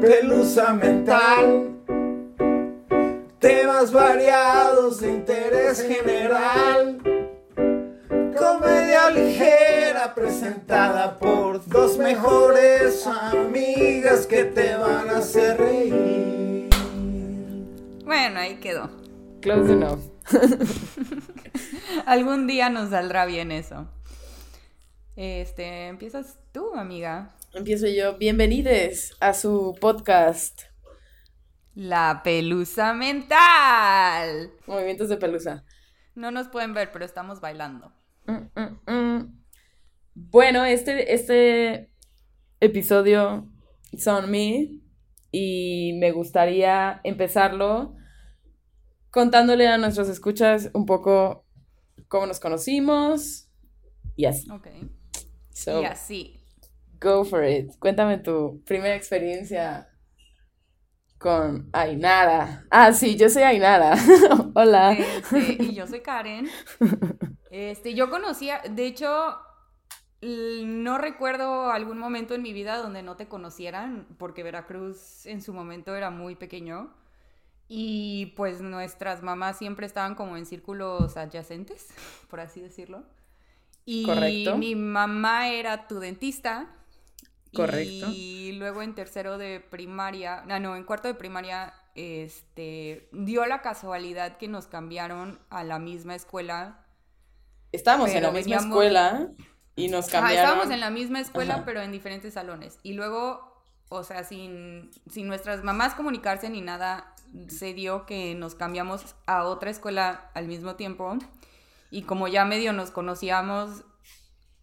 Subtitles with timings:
[0.00, 1.70] pelusa mental.
[3.38, 6.98] Temas variados de interés general.
[8.36, 16.68] Comedia ligera presentada por dos mejores amigas que te van a hacer reír.
[18.04, 18.90] Bueno, ahí quedó.
[19.40, 20.00] Close enough.
[22.06, 23.86] Algún día nos saldrá bien eso.
[25.16, 27.34] Este, empiezas tú, amiga.
[27.54, 28.18] Empiezo yo.
[28.18, 30.64] Bienvenidos a su podcast.
[31.74, 34.52] La pelusa mental.
[34.66, 35.64] Movimientos de pelusa.
[36.14, 37.90] No nos pueden ver, pero estamos bailando.
[38.26, 39.44] Mm, mm, mm.
[40.14, 41.90] Bueno, este, este
[42.60, 43.50] episodio
[43.96, 44.82] son me
[45.32, 47.96] y me gustaría empezarlo
[49.10, 51.46] contándole a nuestros escuchas un poco
[52.08, 53.48] cómo nos conocimos
[54.16, 54.50] y así.
[54.50, 54.68] Ok.
[55.50, 56.37] So, y así.
[57.00, 57.76] Go for it.
[57.78, 59.88] Cuéntame tu primera experiencia
[61.18, 62.64] con Ainara.
[62.70, 63.96] Ah, sí, yo soy Ainara.
[64.54, 64.92] Hola.
[64.92, 66.48] Este, y yo soy Karen.
[67.50, 69.36] Este, yo conocía, de hecho,
[70.22, 75.52] no recuerdo algún momento en mi vida donde no te conocieran, porque Veracruz en su
[75.52, 76.94] momento era muy pequeño.
[77.68, 81.88] Y pues nuestras mamás siempre estaban como en círculos adyacentes,
[82.30, 83.04] por así decirlo.
[83.84, 84.56] Y Correcto.
[84.56, 86.74] mi mamá era tu dentista.
[87.54, 88.08] Correcto.
[88.12, 93.62] Y luego en tercero de primaria, no, no, en cuarto de primaria, este, dio la
[93.62, 96.84] casualidad que nos cambiaron a la misma escuela.
[97.72, 99.28] Estábamos en la misma veníamos- escuela
[99.76, 100.44] y nos Ajá, cambiaron.
[100.44, 101.64] estábamos en la misma escuela, Ajá.
[101.64, 102.78] pero en diferentes salones.
[102.82, 107.14] Y luego, o sea, sin, sin nuestras mamás comunicarse ni nada,
[107.48, 111.16] se dio que nos cambiamos a otra escuela al mismo tiempo.
[111.90, 113.84] Y como ya medio nos conocíamos,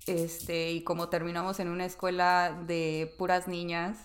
[0.08, 3.98] este, y como terminamos en una escuela de puras niñas,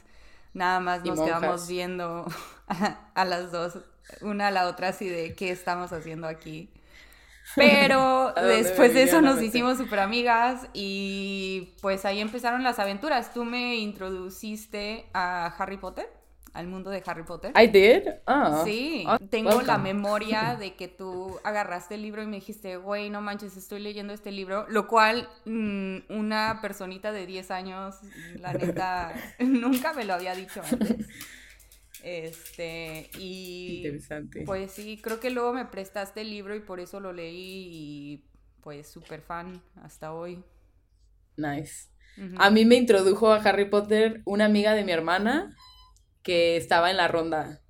[0.55, 2.27] nada más nos quedamos viendo
[2.69, 3.79] a, a las dos,
[4.23, 6.71] una a la otra, así de qué estamos haciendo aquí.
[7.56, 12.78] Pero ¿A dónde después de eso nos hicimos súper amigas y pues ahí empezaron las
[12.78, 13.32] aventuras.
[13.34, 16.09] Tú me introduciste a Harry Potter,
[16.53, 17.53] al mundo de Harry Potter.
[17.61, 18.09] I did?
[18.27, 18.65] Oh.
[18.65, 23.11] Sí, Oh, tengo la memoria de que tú agarraste el libro y me dijiste, güey,
[23.11, 27.97] no manches, estoy leyendo este libro, lo cual mm, una personita de 10 años,
[28.34, 31.06] la neta, nunca me lo había dicho antes.
[32.03, 34.43] Este, y Interesante.
[34.47, 37.69] pues sí, creo que luego me prestaste el libro y por eso lo leí
[38.17, 38.25] y
[38.62, 40.43] pues súper fan hasta hoy.
[41.37, 41.88] Nice.
[42.17, 42.34] Ujú.
[42.38, 45.55] A mí me introdujo a Harry Potter una amiga de mi hermana
[46.22, 47.62] que estaba en la ronda.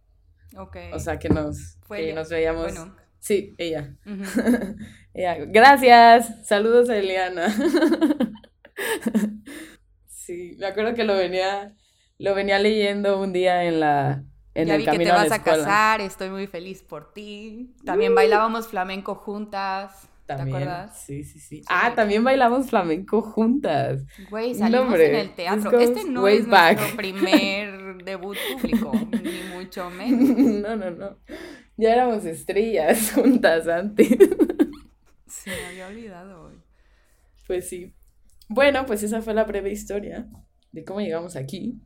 [0.56, 0.76] Ok.
[0.92, 2.72] O sea, que nos, Fue que nos veíamos.
[2.74, 2.96] Bueno.
[3.18, 3.94] Sí, ella.
[4.06, 4.24] Ujú.
[5.12, 5.36] Ella.
[5.46, 6.46] Gracias.
[6.46, 7.48] Saludos a Eliana.
[10.06, 11.74] sí, me acuerdo que lo venía,
[12.18, 14.24] lo venía leyendo un día en la,
[14.54, 17.12] en ya el vi que camino te a vas a casar, estoy muy feliz por
[17.12, 17.74] ti.
[17.84, 20.09] También bailábamos flamenco juntas.
[20.36, 21.02] También, ¿Te acuerdas?
[21.02, 21.62] Sí, sí, sí.
[21.68, 24.04] Ah, también bailamos flamenco juntas.
[24.30, 25.78] Güey, salimos hombre, en el teatro.
[25.78, 26.78] Este no es back.
[26.78, 30.38] nuestro primer debut público, ni mucho menos.
[30.60, 31.18] No, no, no.
[31.76, 34.08] Ya éramos estrellas juntas antes.
[35.26, 36.54] Se me había olvidado hoy.
[37.47, 37.94] Pues sí.
[38.48, 40.28] Bueno, pues esa fue la breve historia
[40.70, 41.80] de cómo llegamos aquí.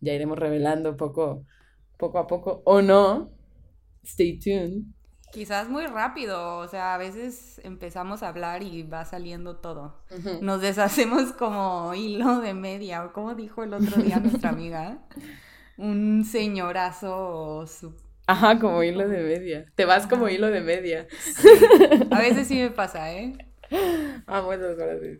[0.00, 1.44] Ya iremos revelando poco,
[1.98, 3.30] poco a poco, o no.
[4.02, 4.84] Stay tuned.
[5.32, 10.02] Quizás muy rápido, o sea, a veces empezamos a hablar y va saliendo todo.
[10.40, 14.98] Nos deshacemos como hilo de media, o como dijo el otro día nuestra amiga,
[15.76, 17.64] un señorazo.
[17.68, 17.94] su-
[18.26, 19.66] Ajá, como hilo de media.
[19.76, 21.06] Te vas como hilo de media.
[22.10, 23.32] A veces sí me pasa, ¿eh?
[24.26, 25.18] Ah, muchas gracias.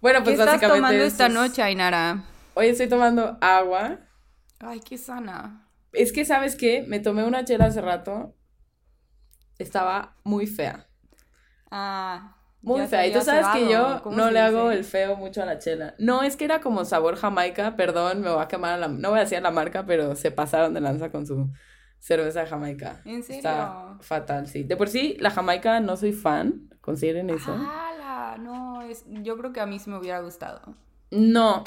[0.00, 0.76] Bueno, pues ¿Qué estás básicamente.
[0.78, 2.24] tomando eso esta es- noche, Ainara?
[2.54, 3.98] Hoy estoy tomando agua.
[4.58, 5.66] Ay, qué sana.
[5.92, 6.84] Es que, ¿sabes qué?
[6.88, 8.34] Me tomé una chela hace rato.
[9.60, 10.86] Estaba muy fea.
[11.70, 13.06] Ah, Muy fea.
[13.06, 15.94] Y tú sabes que yo ¿cómo no le hago el feo mucho a la chela.
[15.98, 17.76] No, es que era como sabor jamaica.
[17.76, 18.88] Perdón, me voy a quemar a la...
[18.88, 21.50] No voy a decir la marca, pero se pasaron de lanza con su
[21.98, 23.00] cerveza jamaica.
[23.04, 23.38] ¿En serio?
[23.38, 24.64] Está fatal, sí.
[24.64, 26.68] De por sí, la jamaica no soy fan.
[26.80, 27.52] Consideren eso.
[27.52, 28.36] ¡Hala!
[28.38, 30.74] No, es, yo creo que a mí sí me hubiera gustado.
[31.10, 31.64] No.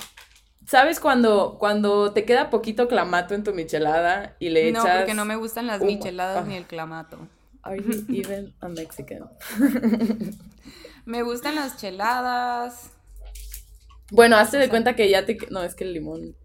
[0.66, 4.98] ¿Sabes cuando, cuando te queda poquito clamato en tu michelada y le No, echas...
[5.00, 6.48] porque no me gustan las micheladas ah.
[6.48, 7.18] ni el clamato.
[7.63, 9.30] Are you even a Mexican?
[11.06, 12.92] Me gustan las cheladas,
[14.12, 15.38] Bueno, hazte de cuenta que ya te...
[15.50, 16.36] No, es que el limón...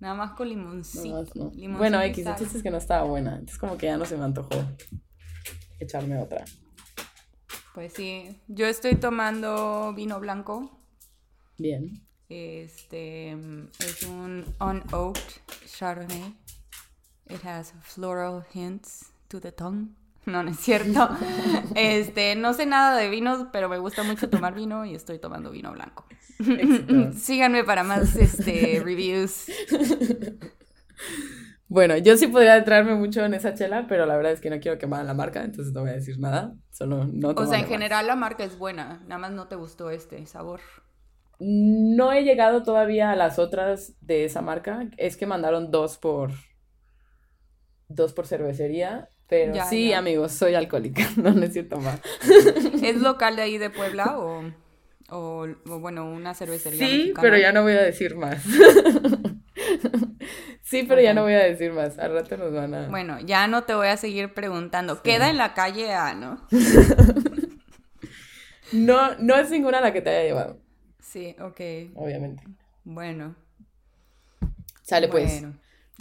[0.00, 1.08] nada más con No, limoncito.
[1.08, 1.50] más no.
[1.54, 2.36] limoncito Bueno, X, el sal.
[2.36, 3.32] chiste es que no estaba buena.
[3.34, 4.50] Entonces como que ya no se me antojó
[5.78, 6.44] echarme otra.
[7.74, 10.80] Pues sí, yo estoy tomando vino blanco.
[11.58, 12.04] Bien.
[12.28, 16.34] Este es un unoaked Chardonnay.
[17.30, 19.94] It has floral hints to the tongue.
[20.32, 21.08] No, no es cierto.
[21.74, 25.50] Este, no sé nada de vinos, pero me gusta mucho tomar vino y estoy tomando
[25.50, 26.06] vino blanco.
[27.16, 29.46] Síganme para más este, reviews.
[31.66, 34.60] Bueno, yo sí podría entrarme mucho en esa chela, pero la verdad es que no
[34.60, 36.54] quiero quemar la marca, entonces no voy a decir nada.
[36.70, 39.90] Solo no O sea, en general la marca es buena, nada más no te gustó
[39.90, 40.60] este sabor.
[41.40, 44.88] No he llegado todavía a las otras de esa marca.
[44.96, 46.32] Es que mandaron dos por.
[47.86, 49.08] Dos por cervecería.
[49.28, 51.02] Pero sí, amigos, soy alcohólica.
[51.16, 52.00] No necesito más.
[52.82, 54.42] ¿Es local de ahí de Puebla o,
[55.10, 55.46] o,
[55.78, 56.78] bueno, una cervecería?
[56.78, 58.42] Sí, pero ya no voy a decir más.
[60.62, 61.98] sí, pero ya no voy a decir más.
[61.98, 62.88] Al rato nos van a.
[62.88, 65.02] Bueno, ya no te voy a seguir preguntando.
[65.02, 66.46] Queda en la calle A, ¿no?
[68.72, 70.58] no, no es ninguna la que te haya llevado.
[71.00, 71.60] Sí, ok.
[71.96, 72.44] Obviamente.
[72.84, 73.36] Bueno.
[74.82, 75.42] Sale pues.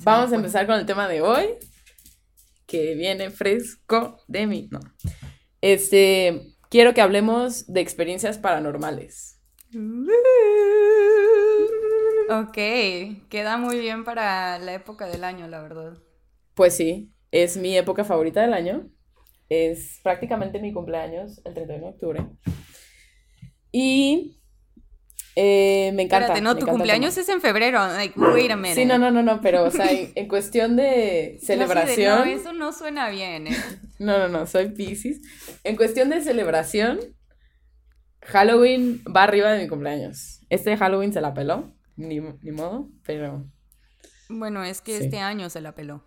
[0.03, 0.33] Vamos a pues.
[0.33, 1.47] empezar con el tema de hoy.
[2.67, 4.69] Que viene fresco de mí.
[4.71, 4.79] No.
[5.61, 6.53] Este.
[6.69, 9.39] Quiero que hablemos de experiencias paranormales.
[12.29, 12.57] Ok,
[13.29, 15.97] queda muy bien para la época del año, la verdad.
[16.55, 18.89] Pues sí, es mi época favorita del año.
[19.47, 22.27] Es prácticamente mi cumpleaños, el 31 de octubre.
[23.71, 24.41] Y
[25.39, 26.33] eh, me encanta.
[26.33, 27.77] Espérate, no, tu cumpleaños es en febrero.
[27.89, 28.73] Like, wait a minute.
[28.73, 32.21] Sí, no, no, no, no, pero, o sea, en, cuestión de celebración.
[32.21, 33.55] No, eso no suena bien, ¿eh?
[33.99, 35.21] no, no, no, soy Pisces.
[35.63, 36.97] En cuestión de celebración,
[38.23, 40.39] Halloween va arriba de mi cumpleaños.
[40.49, 43.45] Este Halloween se la peló, ni, modo, pero.
[44.29, 46.03] Bueno, es que este año se la peló.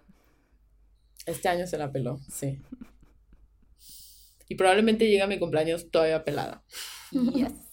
[1.27, 2.61] Este año se la peló, sí.
[4.49, 6.65] Y probablemente llegue a mi cumpleaños todavía pelada.
[7.13, 7.70] Yes.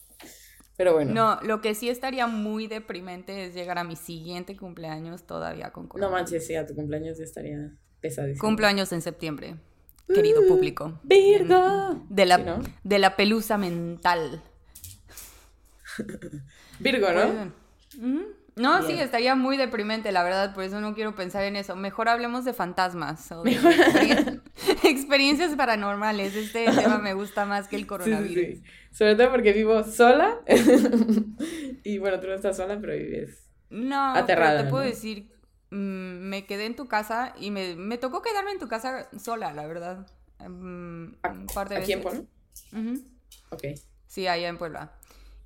[0.77, 1.11] Pero bueno.
[1.13, 5.89] No, lo que sí estaría muy deprimente es llegar a mi siguiente cumpleaños todavía con
[5.95, 8.39] No manches, sí, a tu cumpleaños estaría pesadísimo.
[8.39, 9.55] Cumpleaños en septiembre,
[10.07, 10.99] querido uh, público.
[11.03, 12.05] Virgo.
[12.09, 14.43] De la, de la pelusa mental.
[16.79, 17.51] Virgo, ¿no?
[18.57, 21.75] No, sí, estaría muy deprimente, la verdad, por eso no quiero pensar en eso.
[21.75, 23.51] Mejor hablemos de fantasmas o de
[24.83, 26.35] experiencias paranormales.
[26.35, 28.59] Este tema me gusta más que el coronavirus.
[28.91, 30.39] Sobre todo porque vivo sola.
[31.83, 34.51] y bueno, tú no estás sola, pero vives no, aterrada.
[34.51, 35.31] Pero te puedo decir,
[35.69, 35.75] mm,
[36.29, 39.67] me quedé en tu casa y me, me, tocó quedarme en tu casa sola, la
[39.67, 40.07] verdad.
[40.39, 42.23] Um, un par de ¿Aquí en Puebla?
[43.49, 43.63] Ok.
[44.07, 44.96] Sí, allá en Puebla.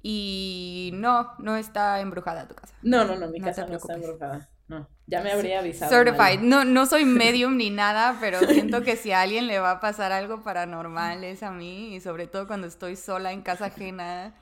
[0.04, 2.74] Y no, no está embrujada tu casa.
[2.82, 4.50] No, no, no, mi casa no está embrujada.
[4.68, 5.92] No, ya me habría avisado.
[5.92, 6.40] Certified.
[6.40, 9.80] No, no soy medium ni nada, pero siento que si a alguien le va a
[9.80, 14.34] pasar algo paranormal es a mí, y sobre todo cuando estoy sola en casa ajena.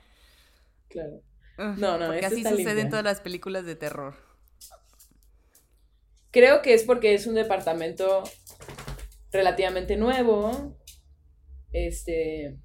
[0.88, 1.20] Claro.
[1.58, 4.14] no, no, porque así sucede en todas las películas de terror.
[6.30, 8.22] Creo que es porque es un departamento
[9.32, 10.76] relativamente nuevo.
[11.72, 12.56] Este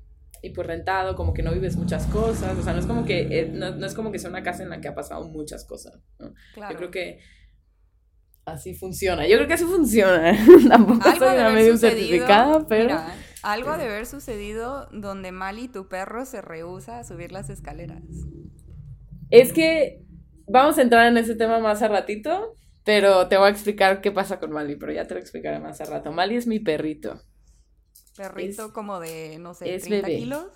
[0.46, 3.40] y pues rentado, como que no vives muchas cosas, o sea, no es como que,
[3.40, 6.00] eh, no, es como que sea una casa en la que ha pasado muchas cosas,
[6.20, 6.34] ¿no?
[6.56, 7.20] Yo creo que
[8.46, 10.38] así funciona, yo creo que así funciona,
[10.70, 12.96] tampoco soy una medio certificada, pero...
[13.42, 18.04] algo de haber sucedido donde Mali, tu perro, se rehúsa a subir las escaleras.
[19.32, 20.04] Es que
[20.48, 24.12] vamos a entrar en ese tema más a ratito, pero te voy a explicar qué
[24.12, 26.12] pasa con Mali, pero ya te lo explicaré más a rato.
[26.12, 27.20] Mali es mi perrito.
[28.16, 30.48] Perrito como de, no sé, 30 kilos.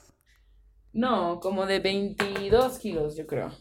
[0.94, 3.52] No, como de 22 kilos, yo creo.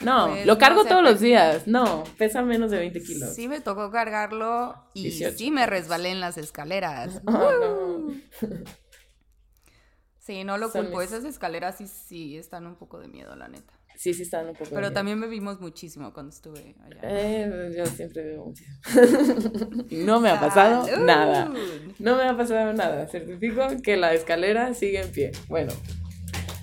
[0.00, 1.66] No, pues, lo cargo todos los días.
[1.66, 3.34] No, pesa menos de 20 kilos.
[3.34, 7.20] Sí me tocó cargarlo y sí me resbalé en las escaleras.
[10.18, 11.02] sí, no lo culpo.
[11.02, 13.79] Esas escaleras sí, sí están un poco de miedo, la neta.
[14.00, 14.70] Sí, sí están un poco.
[14.72, 17.00] Pero también bebimos muchísimo cuando estuve allá.
[17.02, 18.78] Eh, yo siempre bebo muchísimo.
[20.06, 21.52] no me ha pasado nada.
[21.98, 23.06] No me ha pasado nada.
[23.08, 25.32] Certifico que la escalera sigue en pie.
[25.48, 25.74] Bueno,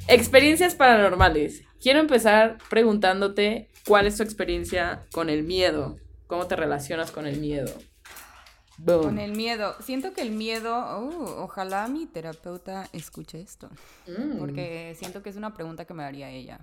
[0.07, 1.61] experiencias paranormales.
[1.79, 5.99] Quiero empezar preguntándote cuál es tu experiencia con el miedo.
[6.25, 7.71] ¿Cómo te relacionas con el miedo?
[8.83, 9.75] Con el miedo.
[9.81, 13.69] Siento que el miedo, uh, ojalá mi terapeuta escuche esto,
[14.07, 14.39] mm.
[14.39, 16.61] porque siento que es una pregunta que me haría ella.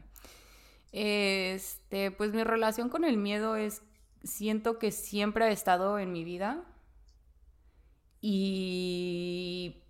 [0.96, 3.82] Este, pues mi relación con el miedo es,
[4.22, 6.64] siento que siempre ha estado en mi vida.
[8.20, 9.82] Y,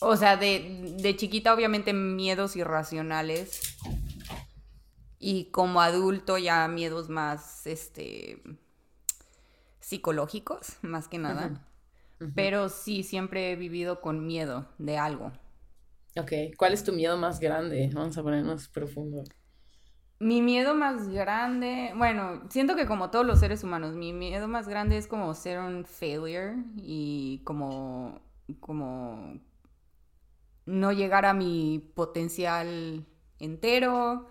[0.00, 3.78] o sea, de, de chiquita obviamente miedos irracionales.
[5.20, 8.42] Y como adulto ya miedos más, este,
[9.78, 11.64] psicológicos, más que nada.
[12.34, 15.30] Pero sí, siempre he vivido con miedo de algo.
[16.18, 17.88] Ok, ¿cuál es tu miedo más grande?
[17.94, 19.22] Vamos a ponernos profundo.
[20.18, 24.66] Mi miedo más grande, bueno, siento que como todos los seres humanos, mi miedo más
[24.66, 28.22] grande es como ser un failure y como,
[28.60, 29.38] como
[30.64, 33.06] no llegar a mi potencial
[33.38, 34.26] entero,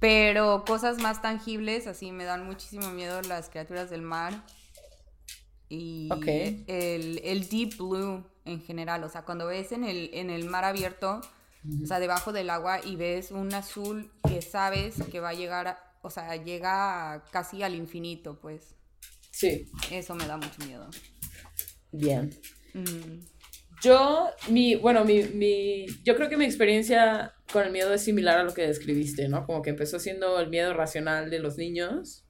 [0.00, 4.42] pero cosas más tangibles, así me dan muchísimo miedo las criaturas del mar
[5.68, 6.08] y
[6.66, 10.64] el, el deep blue en general, o sea, cuando ves en el, en el mar
[10.64, 11.20] abierto,
[11.82, 15.68] o sea, debajo del agua y ves un azul que sabes que va a llegar,
[15.68, 18.74] a- o sea, llega casi al infinito, pues
[19.30, 20.88] Sí, eso me da mucho miedo.
[21.92, 22.30] bien.
[22.74, 23.26] Mm,
[23.82, 28.38] Yo, mi, bueno, mi, mi, yo creo que mi experiencia con el miedo es similar
[28.38, 29.44] a lo que describiste, ¿no?
[29.46, 32.24] Como que empezó siendo el miedo racional de los niños.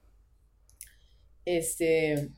[1.45, 2.29] Este,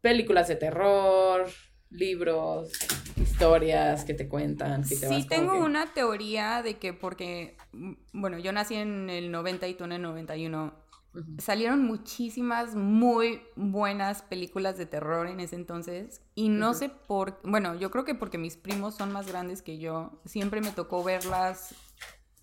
[0.00, 1.48] películas de terror,
[1.96, 2.70] libros,
[3.16, 7.92] historias que te cuentan, que te Sí, tengo que- una teoría de que porque, mm,
[8.12, 10.74] bueno, yo nací en el 90 y tú en el 91,
[11.14, 11.24] Ujú.
[11.38, 17.74] salieron muchísimas muy buenas películas de terror en ese entonces y no sé por, bueno,
[17.74, 21.74] yo creo que porque mis primos son más grandes que yo, siempre me tocó verlas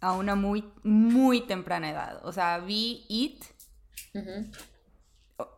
[0.01, 2.19] a una muy, muy temprana edad.
[2.25, 3.43] O sea, vi It.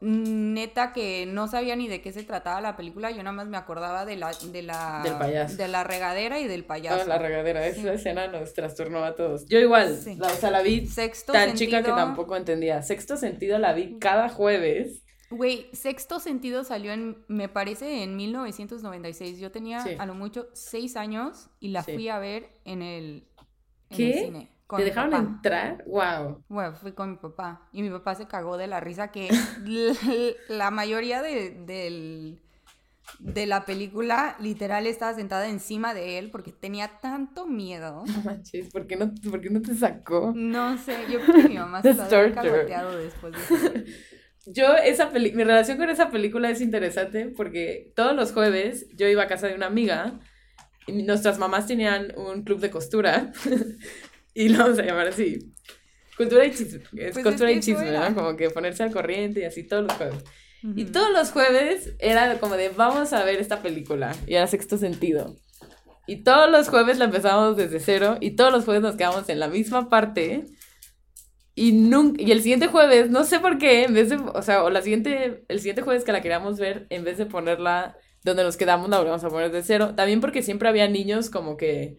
[0.02, 3.58] Neta que no sabía ni de qué se trataba la película, yo nada más me
[3.58, 5.58] acordaba de la, de la, Del payaso.
[5.58, 7.02] de la regadera y del payaso.
[7.04, 7.88] Ah, la regadera, esa Sí.
[7.90, 9.46] escena nos trastornó a todos.
[9.48, 10.16] Yo igual, Sí.
[10.16, 12.82] la, o sea, la vi Sexto tan chica que tampoco entendía.
[12.82, 15.02] Sexto sentido la vi cada jueves.
[15.32, 19.40] Güey, Sexto Sentido salió en, me parece, en 1996.
[19.40, 19.96] Yo tenía Sí.
[19.98, 21.94] a lo mucho seis años y la Sí.
[21.94, 23.28] fui a ver en el,
[23.90, 24.12] en ¿Qué?
[24.20, 24.55] el cine.
[24.68, 25.24] Con ¿Te dejaron papá.
[25.24, 25.84] entrar?
[25.86, 26.44] Wow.
[26.48, 29.30] Bueno, fui con mi papá y mi papá se cagó de la risa que
[30.50, 32.42] la mayoría de, del-
[33.20, 38.04] de la película literal estaba sentada encima de él porque tenía tanto miedo.
[38.26, 40.34] Manches, ¿por qué no, por qué no te sacó?
[40.36, 41.96] No sé, yo creo que mi mamá se
[42.34, 43.74] cagoteado después de eso.
[44.48, 49.08] Yo, esa peli mi relación con esa película es interesante porque todos los jueves yo
[49.08, 50.20] iba a casa de una amiga
[50.88, 53.32] nuestras mamás tenían un club de costura
[54.44, 55.40] y lo vamos a llamar así.
[56.18, 56.80] Cultura y chisme.
[56.80, 58.10] Es Pues es costura que y chisme, era.
[58.10, 58.16] ¿no?
[58.16, 60.24] Como que ponerse al corriente y así todos los jueves.
[60.64, 60.92] Y Ujú.
[60.94, 64.16] todos los jueves era como de vamos a ver esta película.
[64.28, 65.36] Y era sexto sentido.
[66.08, 68.18] Y todos los jueves la empezamos desde cero.
[68.22, 70.46] Y todos los jueves nos quedamos en la misma parte.
[71.56, 74.64] Y, nunca, y el siguiente jueves, no sé por qué, en vez de, o sea,
[74.64, 78.44] o la siguiente, el siguiente jueves que la queríamos ver, en vez de ponerla donde
[78.44, 79.94] nos quedamos, la volvemos a poner de cero.
[79.96, 81.96] También porque siempre había niños como que,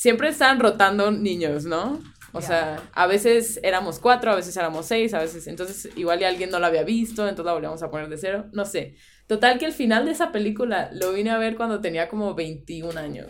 [0.00, 2.00] siempre estaban rotando niños, ¿no?
[2.32, 2.46] O Ya.
[2.46, 6.48] sea, a veces éramos cuatro, a veces éramos seis, a veces, entonces igual y alguien
[6.50, 8.94] no la había visto, entonces la volvíamos a poner de cero, no sé.
[9.26, 12.96] Total que el final de esa película lo vine a ver cuando tenía como 21
[12.96, 13.28] años.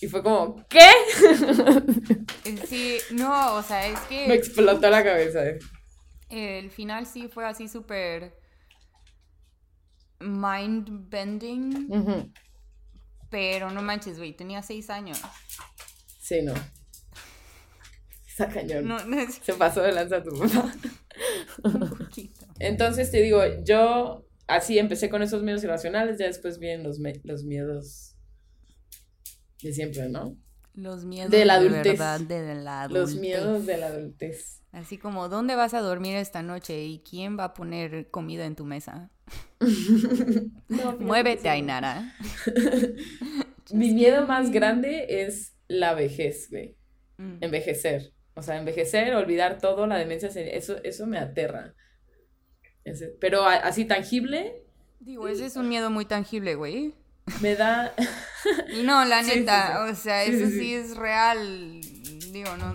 [0.00, 0.80] Y fue como, ¿qué?
[2.44, 4.26] Eh, Sí, no, o sea, es que...
[4.28, 5.46] Me explotó la cabeza.
[5.46, 5.58] eh.
[6.30, 8.34] El final sí fue así súper
[10.20, 12.32] mind bending.
[13.34, 15.20] Pero no manches, güey, tenía seis años.
[16.20, 16.54] Sí, no.
[18.28, 18.86] Está cañón.
[18.86, 20.72] No, no es Se pasó de lanza tu papá.
[21.64, 22.46] un poquito.
[22.60, 27.42] Entonces te digo, yo así empecé con esos miedos irracionales, ya después vienen los, los
[27.42, 28.14] miedos
[29.62, 30.36] de siempre, ¿no?
[30.74, 31.98] Los miedos De la de adultez.
[31.98, 33.20] verdad de la Los adultez.
[33.20, 34.60] miedos de la adultez.
[34.74, 36.82] Así como, ¿dónde vas a dormir esta noche?
[36.84, 39.10] ¿Y quién va a poner comida en tu mesa?
[40.68, 41.48] No, Muévete.
[41.48, 42.12] Ainara.
[43.72, 46.76] Mi miedo más grande es la vejez, güey.
[47.18, 47.36] Mm.
[47.40, 48.12] Envejecer.
[48.34, 51.74] O sea, envejecer, olvidar todo, la demencia, eso, eso me aterra.
[53.20, 54.60] Pero así tangible,
[55.00, 56.94] Digo, ese es un miedo muy tangible, güey.
[57.40, 57.94] me da...
[58.84, 59.92] No, la Sí, sí, neta, sí.
[59.92, 60.74] o sea, eso sí.
[60.74, 61.80] es real.
[62.32, 62.74] Digo, no,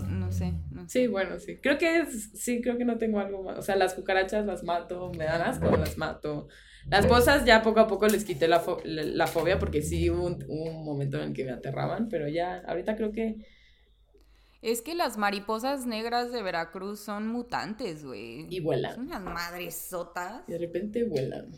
[0.82, 0.88] no.
[0.88, 1.58] Sí, bueno, sí.
[1.58, 3.58] Creo que es, sí, creo que no tengo algo más.
[3.58, 6.48] O sea, las cucarachas las mato, me dan asco, las mato.
[6.90, 10.08] Las cosas ya poco a poco les quité la, fo- la, la fobia porque sí
[10.10, 13.36] hubo un, un momento en el que me aterraban, pero ya, ahorita creo que...
[14.62, 18.46] Es que las mariposas negras de Veracruz son mutantes, güey.
[18.50, 18.94] Y vuelan.
[18.94, 20.42] Son unas madresotas.
[20.48, 21.50] Y de repente vuelan.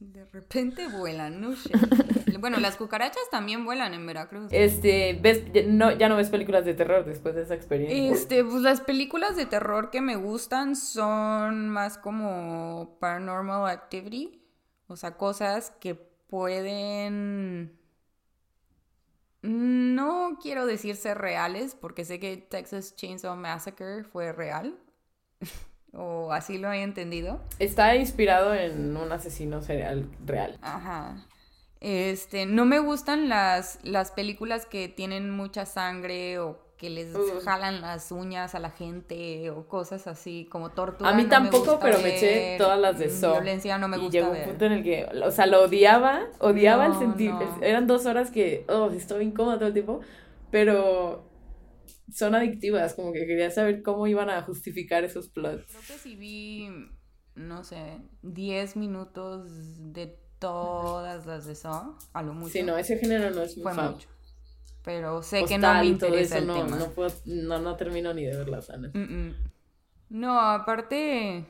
[0.00, 1.70] De repente vuelan, no sé.
[2.40, 4.46] Bueno, las cucarachas también vuelan en Veracruz.
[4.52, 5.42] Este, ¿ves?
[5.52, 8.12] Ya no, ya no ves películas de terror después de esa experiencia.
[8.12, 14.40] Este, pues las películas de terror que me gustan son más como Paranormal Activity.
[14.86, 17.76] O sea, cosas que pueden.
[19.42, 24.78] No quiero decir ser reales, porque sé que Texas Chainsaw Massacre fue real.
[25.98, 27.40] o así lo he entendido.
[27.58, 30.58] Está inspirado en un asesino serial real.
[30.62, 31.26] Ajá.
[31.80, 37.08] Este, no me gustan las, las películas que tienen mucha sangre o que les
[37.44, 41.10] jalan las uñas a la gente o cosas así como tortura.
[41.10, 43.32] A mí no me tampoco, gusta pero me eché todas las de mm, Saw.
[43.34, 44.44] Violencia no me y gusta llegó un ver.
[44.48, 47.32] punto en el que, o sea, lo odiaba, odiaba el sentir.
[47.32, 47.58] no.
[47.62, 50.00] Eran dos horas que, oh, estoy incómoda todo el tiempo,
[50.52, 51.27] pero
[52.12, 55.64] son adictivas, como que quería saber cómo iban a justificar esos plots.
[55.68, 56.68] Creo que sí vi,
[57.34, 62.52] no sé, 10 minutos de todas las de Saw, a lo mucho.
[62.52, 63.92] Sí, no, ese género no es mi fue fan.
[63.92, 64.08] mucho.
[64.84, 66.76] Pero sé que no me todo interesa eso, el no, tema.
[66.78, 68.90] No, puedo- no, no termino ni de verlas, Ana.
[68.94, 68.98] Mm,
[69.28, 69.34] mm.
[70.10, 71.44] No, aparte,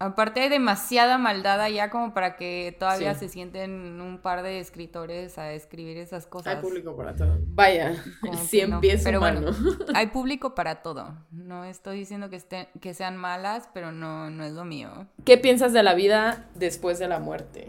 [0.00, 3.20] aparte hay demasiada maldad allá como para que todavía Sí.
[3.20, 6.56] se sienten un par de escritores a escribir esas cosas.
[6.56, 7.36] Hay público para todo.
[7.48, 7.94] Vaya,
[8.48, 8.80] cien no.
[8.80, 9.40] Pero humano.
[9.52, 11.14] bueno, hay público para todo.
[11.30, 15.06] No estoy diciendo que, estén, que sean malas, pero no, no es lo mío.
[15.24, 17.68] ¿Qué piensas de la vida después de la muerte?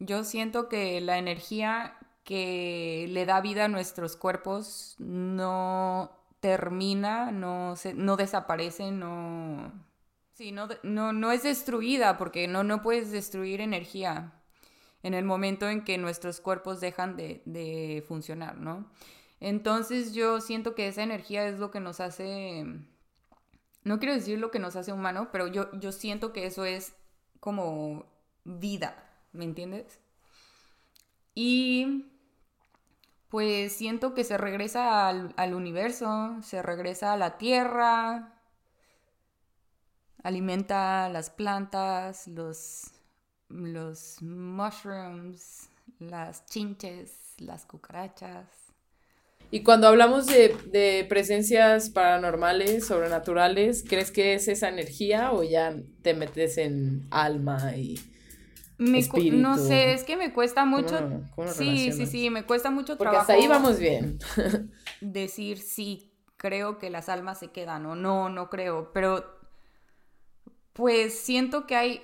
[0.00, 7.76] Yo siento que la energía que le da vida a nuestros cuerpos no termina, no,
[7.76, 9.72] se, no desaparece, no...
[10.34, 14.32] Sí, no, no, no es destruida porque no, no puedes destruir energía
[15.02, 18.90] en el momento en que nuestros cuerpos dejan de, de funcionar, ¿no?
[19.40, 22.64] Entonces yo siento que esa energía es lo que nos hace,
[23.84, 26.94] no quiero decir lo que nos hace humano, pero yo, yo siento que eso es
[27.40, 28.06] como
[28.44, 30.00] vida, ¿me entiendes?
[31.34, 32.06] Y
[33.28, 38.31] pues siento que se regresa al, al universo, se regresa a la tierra,
[40.22, 42.92] alimenta las plantas, los,
[43.48, 48.46] los mushrooms, las chinches, las cucarachas.
[49.50, 55.76] Y cuando hablamos de, de presencias paranormales, sobrenaturales, ¿crees que es esa energía o ya
[56.02, 58.00] te metes en alma y
[58.78, 59.58] Me cu- no Espíritu.
[59.58, 61.08] sé, es que me cuesta mucho.
[61.34, 64.18] cómo sí, sí, sí, me cuesta mucho Porque trabajo hasta ahí vamos bien.
[65.00, 69.24] decir sí, creo que las almas se quedan o no, no creo, pero
[70.72, 72.02] pues siento que hay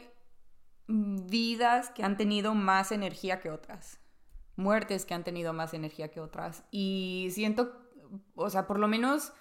[0.88, 4.00] vidas que han tenido más energía que otras,
[4.56, 7.72] muertes que han tenido más energía que otras y siento,
[8.34, 9.32] o sea, por lo menos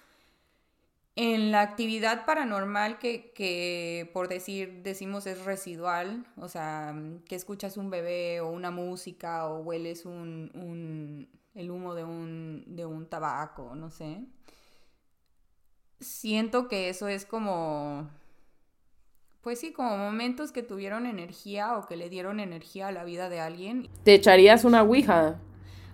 [1.16, 6.94] en la actividad paranormal que, que, por decir, decimos es residual, o sea,
[7.26, 12.64] que escuchas un bebé o una música o hueles un, un- el humo de un,
[12.68, 14.24] de un tabaco, no sé.
[16.00, 18.08] Siento que eso es como,
[19.42, 23.28] pues sí, como momentos que tuvieron energía o que le dieron energía a la vida
[23.28, 23.88] de alguien.
[24.02, 25.36] ¿Te echarías una ouija?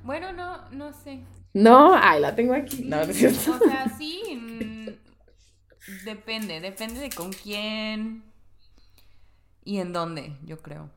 [0.02, 1.20] Bueno, no, no sé.
[1.54, 2.84] No, ay, la tengo aquí.
[2.84, 3.52] No, no es cierto.
[3.52, 4.22] O sea, sí.
[4.36, 4.90] mm,
[6.04, 8.22] Depende, depende de con quién
[9.64, 10.90] y en dónde, yo creo.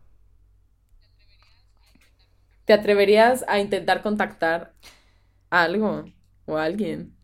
[2.66, 4.74] ¿Te atreverías a intentar contactar
[5.52, 6.06] a algo
[6.46, 7.18] o a alguien?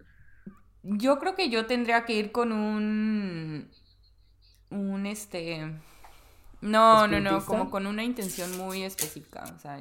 [0.84, 3.70] Yo creo que yo tendría que ir con un.
[4.74, 5.72] Un este.
[6.62, 9.44] No, no, no, como con una intención muy específica.
[9.56, 9.80] O sea,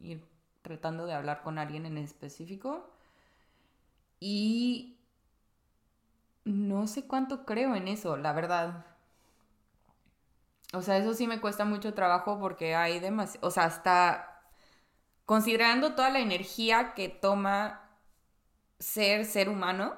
[0.00, 0.24] ir
[0.62, 2.88] tratando de hablar con alguien en específico.
[4.20, 4.94] Y.
[6.44, 8.86] No sé cuánto creo en eso, la verdad.
[10.72, 13.46] O sea, eso sí me cuesta mucho trabajo porque hay demasiado.
[13.46, 14.42] O sea, hasta.
[15.26, 17.82] Considerando toda la energía que toma
[18.78, 19.94] ser ser humano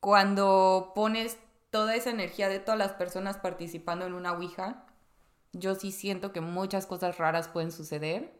[0.00, 1.38] cuando pones
[1.70, 4.86] toda esa energía de todas las personas participando en una Ouija,
[5.52, 8.32] yo sí siento que muchas cosas raras pueden suceder,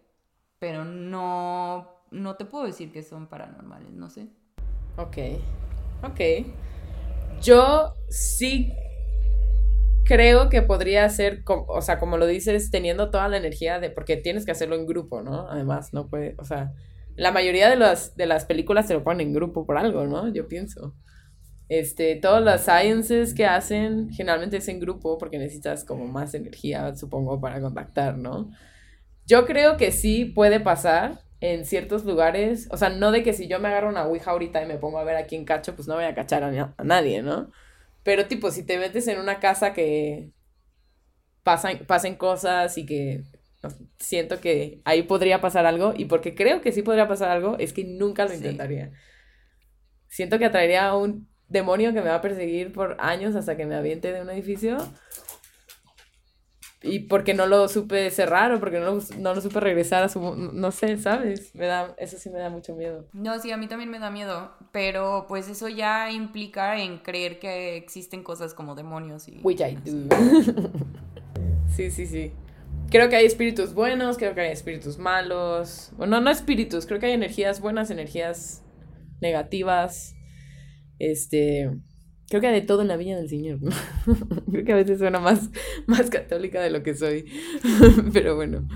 [0.58, 4.28] pero no, no te puedo decir que son paranormales, no sé.
[4.96, 5.16] Ok,
[6.02, 6.20] ok.
[7.40, 8.72] Yo sí
[10.04, 14.16] creo que podría ser, o sea, como lo dices, teniendo toda la energía de, porque
[14.16, 15.48] tienes que hacerlo en grupo, ¿no?
[15.48, 16.72] Además, no puede, o sea,
[17.14, 20.32] la mayoría de las, de las películas se lo ponen en grupo por algo, ¿no?
[20.32, 20.94] Yo pienso.
[21.68, 26.94] Este, todas las sciences que hacen generalmente es en grupo porque necesitas como más energía,
[26.96, 28.50] supongo, para contactar, ¿no?
[29.26, 33.48] Yo creo que sí puede pasar en ciertos lugares, o sea, no de que si
[33.48, 35.86] yo me agarro una ouija ahorita y me pongo a ver a quién cacho, pues
[35.88, 37.50] no voy a cachar a, a nadie, ¿no?
[38.02, 40.32] Pero tipo, si te metes en una casa que
[41.42, 43.24] pasan, pasen cosas y que
[43.98, 47.72] siento que ahí podría pasar algo, y porque creo que sí podría pasar algo, es
[47.72, 48.36] que nunca lo Sí.
[48.36, 48.92] intentaría.
[50.08, 53.66] Siento que atraería a un demonio que me va a perseguir por años hasta que
[53.66, 54.78] me aviente de un edificio.
[56.80, 60.08] Y porque no lo supe cerrar o porque no lo, no lo supe regresar a
[60.08, 60.36] su...
[60.36, 61.52] No sé, ¿sabes?
[61.54, 63.08] Me da, eso sí me da mucho miedo.
[63.12, 67.40] No, sí, a mí también me da miedo, pero pues eso ya implica en creer
[67.40, 69.40] que existen cosas como demonios y...
[69.42, 70.08] Which I do.
[71.76, 72.32] sí, sí, sí.
[72.90, 75.90] Creo que hay espíritus buenos, creo que hay espíritus malos.
[75.96, 78.62] Bueno, no espíritus, creo que hay energías buenas, energías
[79.20, 80.14] negativas,
[80.98, 81.70] este,
[82.28, 83.58] creo que de todo en la viña del Señor.
[84.50, 85.50] creo que a veces suena más,
[85.86, 87.26] más católica de lo que soy,
[88.12, 88.68] pero bueno.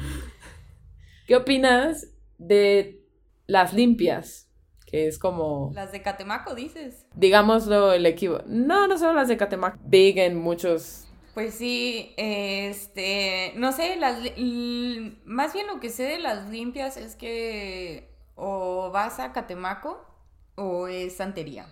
[1.27, 2.09] ¿Qué opinas
[2.39, 3.05] de
[3.47, 4.49] las limpias?
[4.87, 5.71] Que es como...
[5.75, 7.07] Las de Catemaco, dices.
[7.15, 8.41] Digámoslo el equipo.
[8.47, 9.79] No, no solo las de Catemaco.
[9.85, 14.19] Big en muchos pues sí, este, no sé, las,
[15.25, 20.05] más bien lo que sé de las limpias es que o vas a Catemaco
[20.57, 21.67] o es santería.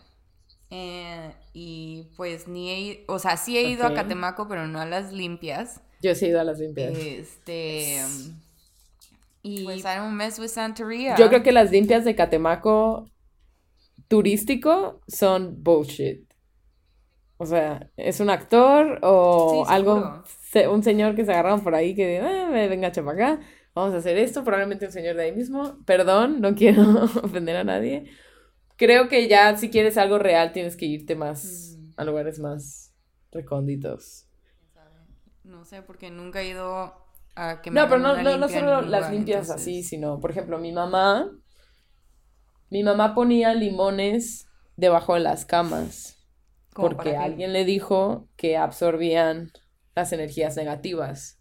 [0.71, 4.87] Eh, y pues ni he o sea, sí he ido a Catemaco, pero no a
[4.87, 5.81] las limpias.
[6.01, 6.97] Yo sí he ido a las limpias.
[6.97, 7.99] Este,
[9.43, 11.17] y pues I don't mess with Santería.
[11.17, 13.11] Yo creo que las limpias de Catemaco
[14.09, 16.31] turístico son bullshit.
[17.37, 20.23] O sea, ¿es un actor o algo,
[20.71, 23.41] un señor que se agarraron por ahí que ah, venga, chapa acá,
[23.75, 26.83] vamos a hacer esto, probablemente un señor de ahí mismo, perdón, no quiero
[27.23, 28.11] ofender a nadie.
[28.81, 31.91] Creo que ya si quieres algo real tienes que irte más mm.
[31.99, 32.95] a lugares más
[33.31, 34.27] recónditos.
[35.45, 36.95] No sé, porque nunca he ido
[37.35, 40.73] a que me No, pero no, no, solo las limpias así, sino, por ejemplo, mi
[40.73, 41.31] mamá,
[42.71, 46.17] mi mamá ponía limones debajo de las camas
[46.73, 49.53] porque alguien le dijo que absorbían
[49.95, 51.39] las energías negativas.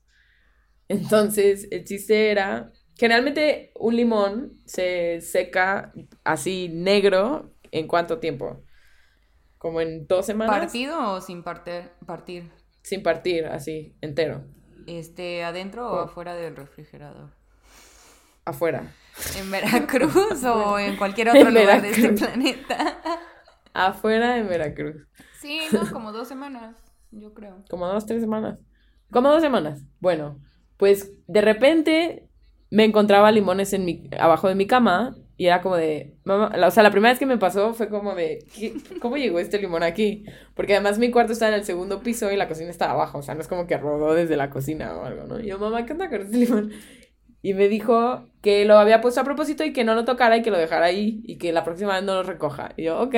[0.89, 5.93] Entonces, el chiste era, generalmente un limón se seca
[6.25, 8.61] así negro en cuánto tiempo?
[9.57, 10.59] Como en dos semanas.
[10.59, 11.91] ¿Partido o sin partir?
[12.05, 12.51] partir?
[12.81, 14.43] Sin partir, así, entero.
[14.85, 17.31] Este, ¿adentro o afuera del refrigerador?
[18.43, 18.93] Afuera.
[19.37, 23.01] ¿En Veracruz o en cualquier otro lugar de este planeta?
[23.73, 25.07] Afuera en Veracruz.
[25.39, 26.75] Sí, no, como dos semanas,
[27.11, 27.63] yo creo.
[27.69, 28.59] Como dos, tres semanas.
[29.09, 29.83] Como dos semanas.
[29.99, 30.39] Bueno,
[30.77, 32.28] pues de repente
[32.69, 36.71] me encontraba limones en mi, abajo de mi cama y era como de, mamá, o
[36.71, 38.45] sea, la primera vez que me pasó fue como de,
[39.01, 40.25] ¿cómo llegó este limón aquí?
[40.53, 43.21] Porque además mi cuarto estaba en el segundo piso y la cocina estaba abajo, o
[43.21, 45.39] sea, no es como que rodó desde la cocina o algo, ¿no?
[45.39, 46.71] Y yo, mamá, ¿qué onda con este limón?
[47.41, 50.41] Y me dijo que lo había puesto a propósito y que no lo tocara y
[50.41, 52.73] que lo dejara ahí y que la próxima vez no lo recoja.
[52.75, 53.15] Y yo, ok.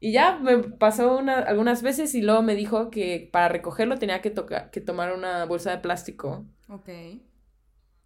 [0.00, 4.22] Y ya me pasó una, algunas veces y luego me dijo que para recogerlo tenía
[4.22, 6.46] que, tocar, que tomar una bolsa de plástico.
[6.70, 6.88] Ok.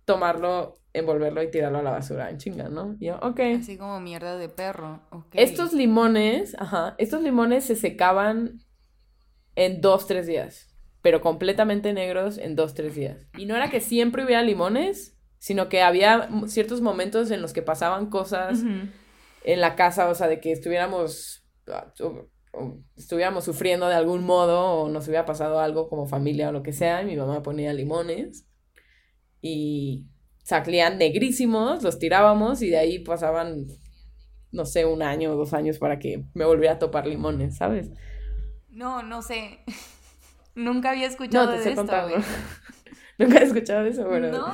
[0.05, 2.97] Tomarlo, envolverlo y tirarlo a la basura en chinga, ¿no?
[2.99, 3.41] Y yo, ok.
[3.61, 5.01] Así como mierda de perro.
[5.33, 8.61] Estos limones, ajá, estos limones se secaban
[9.55, 10.69] en dos, tres días.
[11.03, 13.27] Pero completamente negros en dos, tres días.
[13.37, 17.63] Y no era que siempre hubiera limones, sino que había ciertos momentos en los que
[17.63, 18.63] pasaban cosas
[19.45, 21.45] en la casa, o sea, de que estuviéramos
[22.97, 26.73] estuviéramos sufriendo de algún modo o nos hubiera pasado algo como familia o lo que
[26.73, 28.47] sea, y mi mamá ponía limones
[29.43, 30.07] y
[30.45, 33.67] salían negrísimos, los tirábamos y de ahí pasaban,
[34.53, 37.91] no sé, un año o dos años para que me volviera a topar limones, ¿sabes?
[38.71, 39.59] No, no sé.
[40.55, 41.83] Nunca había escuchado no, te de esto,
[43.19, 44.31] Nunca he escuchado eso, bueno.
[44.31, 44.47] No.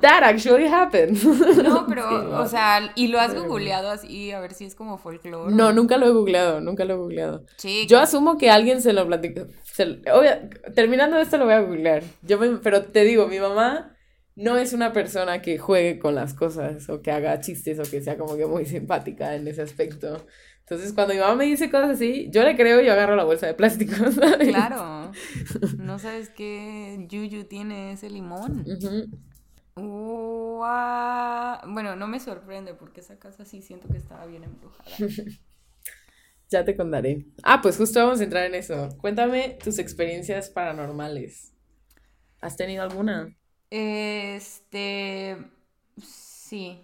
[0.00, 1.22] That actually happened.
[1.62, 5.54] No, pero, o sea, ¿y lo has googleado así a ver si es como folclore?
[5.54, 7.44] No, nunca lo he googleado, nunca lo he googleado.
[7.86, 9.46] Yo asumo que alguien se lo platicó.
[10.74, 12.02] terminando esto lo voy a googlear.
[12.22, 13.93] Yo pero te digo, mi mamá
[14.36, 18.02] no es una persona que juegue con las cosas o que haga chistes o que
[18.02, 20.26] sea como que muy simpática en ese aspecto.
[20.60, 23.24] Entonces, cuando mi mamá me dice cosas así, yo le creo y yo agarro la
[23.24, 23.92] bolsa de plástico,
[24.48, 25.12] Claro.
[25.76, 28.64] No sabes qué yuyu tiene ese limón.
[29.76, 30.36] bueno,
[31.96, 34.90] no me sorprende porque esa casa sí siento que estaba bien embrujada.
[36.48, 37.26] ya te contaré.
[37.42, 38.88] Ah, pues justo vamos a entrar en eso.
[38.98, 41.52] Cuéntame tus experiencias paranormales.
[42.40, 43.36] ¿Has tenido alguna?
[43.76, 45.36] Este.
[46.00, 46.80] Sí.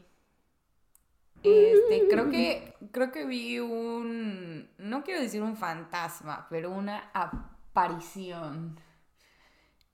[1.45, 8.81] Este, creo que, creo que vi un, no quiero decir un fantasma, pero una aparición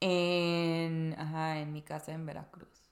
[0.01, 2.91] en, ajá, en mi casa en Veracruz.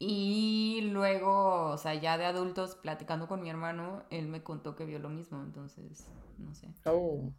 [0.00, 4.84] Y luego, o sea, ya de adultos, platicando con mi hermano, él me contó que
[4.84, 6.66] vio lo mismo, entonces, no sé.
[6.84, 7.32] Oh.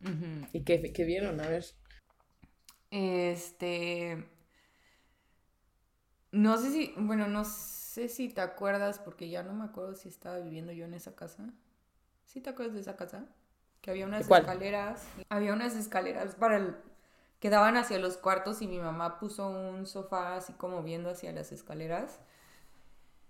[0.54, 1.42] ¿Y qué, qué vieron?
[1.42, 1.66] A ver.
[2.92, 4.35] Este...
[6.36, 10.10] No sé si, bueno, no sé si te acuerdas, porque ya no me acuerdo si
[10.10, 11.46] estaba viviendo yo en esa casa.
[12.26, 13.24] ¿Sí te acuerdas de esa casa?
[13.80, 15.06] Que había unas escaleras.
[15.30, 16.76] Había unas escaleras para el,
[17.40, 21.32] que daban hacia los cuartos y mi mamá puso un sofá así como viendo hacia
[21.32, 22.20] las escaleras.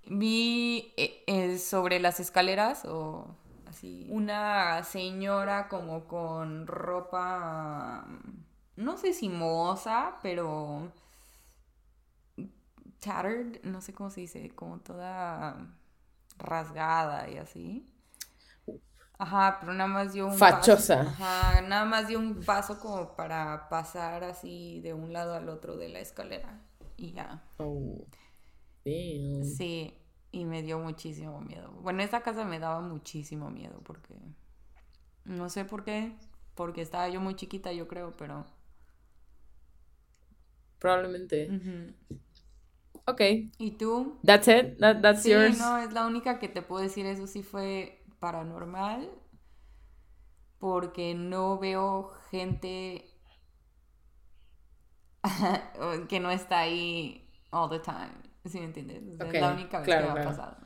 [0.07, 3.27] Vi eh, eh, sobre las escaleras o
[3.67, 8.07] así una señora como con ropa
[8.77, 10.91] no sé si moza, pero
[13.05, 15.75] tattered, no sé cómo se dice, como toda
[16.39, 17.85] rasgada y así.
[19.17, 20.97] Ajá, pero nada más dio un Fachosa.
[21.03, 21.07] paso.
[21.07, 25.77] Ajá, nada más dio un paso como para pasar así de un lado al otro
[25.77, 26.61] de la escalera.
[26.97, 27.43] Y ya.
[27.59, 28.07] Oh,
[28.85, 29.57] damn.
[29.57, 29.93] Sí,
[30.31, 31.71] y me dio muchísimo miedo.
[31.81, 34.13] Bueno, esa casa me daba muchísimo miedo porque
[35.25, 36.15] no sé por qué,
[36.55, 38.45] porque estaba yo muy chiquita, yo creo, pero
[40.79, 41.57] Probablemente.
[43.07, 43.21] Ok.
[43.57, 44.17] ¿Y tú?
[44.23, 44.79] That's it.
[44.79, 45.57] That- that's Sí, yours.
[45.57, 49.09] no, es la única que te puedo decir, eso sí fue paranormal,
[50.59, 53.05] porque no veo gente
[56.09, 58.11] que no está ahí all the time,
[58.45, 59.03] ¿sí me entiendes?
[59.15, 60.21] O sea, Ok, es la única vez claro, que me ha claro.
[60.21, 60.57] pasado.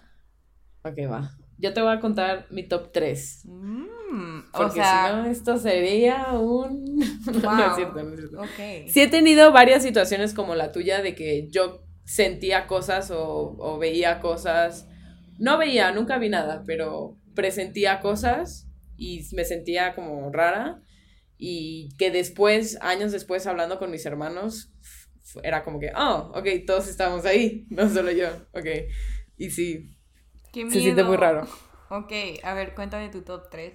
[0.83, 1.31] Ok, va.
[1.57, 3.43] Yo te voy a contar mi top 3.
[3.43, 6.97] Mm, o Porque sea, si no, esto sería un...
[7.55, 7.75] no es wow.
[7.75, 8.41] cierto, no es cierto.
[8.43, 8.59] Ok.
[8.85, 13.77] Sí he tenido varias situaciones como la tuya de que yo sentía cosas o, o
[13.77, 14.87] veía cosas.
[15.37, 18.67] No veía, nunca vi nada, pero presentía cosas
[18.97, 20.81] y me sentía como rara.
[21.37, 24.73] Y que después, años después, hablando con mis hermanos,
[25.43, 28.65] era como que, oh, ok, todos estamos ahí, no solo yo, ok.
[29.37, 29.95] Y sí,
[30.51, 31.17] Qué se siente muy miedo.
[31.17, 31.47] raro.
[31.89, 32.11] Ok,
[32.43, 33.73] a ver, cuéntame tu top 3.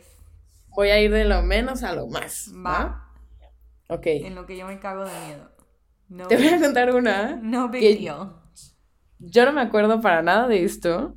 [0.69, 2.53] Voy a ir de lo menos a lo más.
[2.55, 2.81] ¿va?
[2.83, 3.09] Va.
[3.89, 4.07] Ok.
[4.07, 5.54] En lo que yo me cago de miedo.
[6.09, 7.37] No, Te voy a contar una.
[7.37, 8.33] no big que- deal.
[9.19, 11.17] Yo no me acuerdo para nada de esto,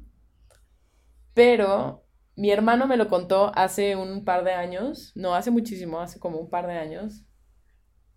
[1.33, 6.19] pero mi hermano me lo contó hace un par de años, no hace muchísimo, hace
[6.19, 7.23] como un par de años,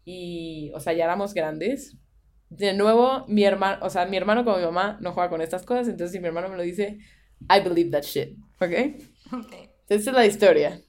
[0.04, 1.96] y, o sea, ya éramos grandes.
[2.50, 5.64] De nuevo, mi hermano, o sea, mi hermano como mi mamá no juega con estas
[5.64, 6.98] cosas, entonces si mi hermano me lo dice,
[7.48, 9.02] I believe that shit, ¿ok?
[9.32, 9.52] Ok.
[9.88, 10.80] Esta es la historia.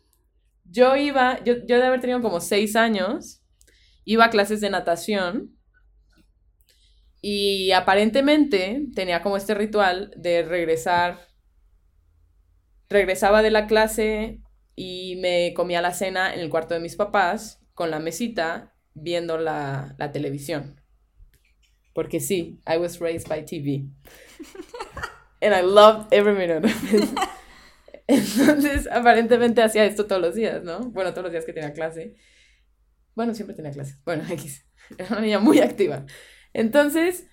[0.65, 3.41] Yo iba, yo, yo de haber tenido como seis años,
[4.05, 5.57] iba a clases de natación
[7.21, 11.27] y aparentemente tenía como este ritual de regresar,
[12.89, 14.41] regresaba de la clase
[14.75, 19.37] y me comía la cena en el cuarto de mis papás con la mesita viendo
[19.37, 20.81] la, la televisión.
[21.93, 23.85] Porque sí, I was raised by TV.
[25.41, 27.09] And I loved every minute of it.
[28.07, 30.79] Entonces, aparentemente hacía esto todos los días, ¿no?
[30.91, 32.15] Bueno, todos los días que tenía clase.
[33.15, 33.97] Bueno, siempre tenía clase.
[34.05, 34.65] Bueno, X.
[34.97, 36.05] Era una niña muy activa.
[36.53, 37.27] Entonces,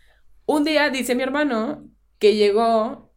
[0.46, 3.12] un día dice mi hermano que llegó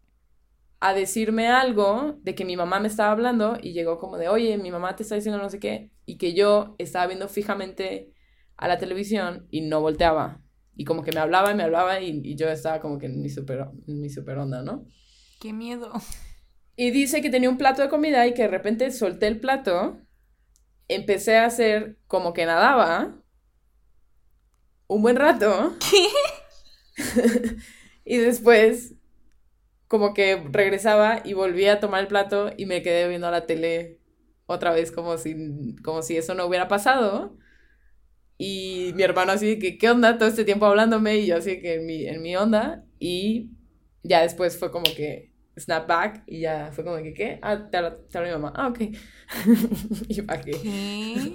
[0.79, 4.57] a decirme algo de que mi mamá me estaba hablando y llegó como de, oye,
[4.57, 8.13] mi mamá te está diciendo no sé qué, y que yo estaba viendo fijamente
[8.57, 10.41] a la televisión y no volteaba.
[10.75, 13.21] Y como que me hablaba y me hablaba y, y yo estaba como que en
[13.21, 14.85] mi super, en mi super onda, ¿no?
[15.39, 15.91] Qué miedo.
[16.75, 19.99] Y dice que tenía un plato de comida y que de repente solté el plato,
[20.87, 23.21] empecé a hacer como que nadaba
[24.91, 25.73] un buen rato.
[28.05, 28.95] y después
[29.87, 33.99] como que regresaba y volví a tomar el plato y me quedé viendo la tele
[34.47, 37.37] otra vez como si, como si eso no hubiera pasado.
[38.37, 40.17] Y mi hermano así que, ¿qué onda?
[40.17, 42.83] Todo este tiempo hablándome y yo así que en mi, en mi onda.
[42.99, 43.51] Y
[44.03, 47.39] ya después fue como que snap back y ya fue como que, ¿qué?
[47.41, 48.51] Ah, te habla mi mamá.
[48.57, 48.79] Ah, ok.
[50.09, 50.51] y bajé.
[50.51, 51.33] ¿Qué?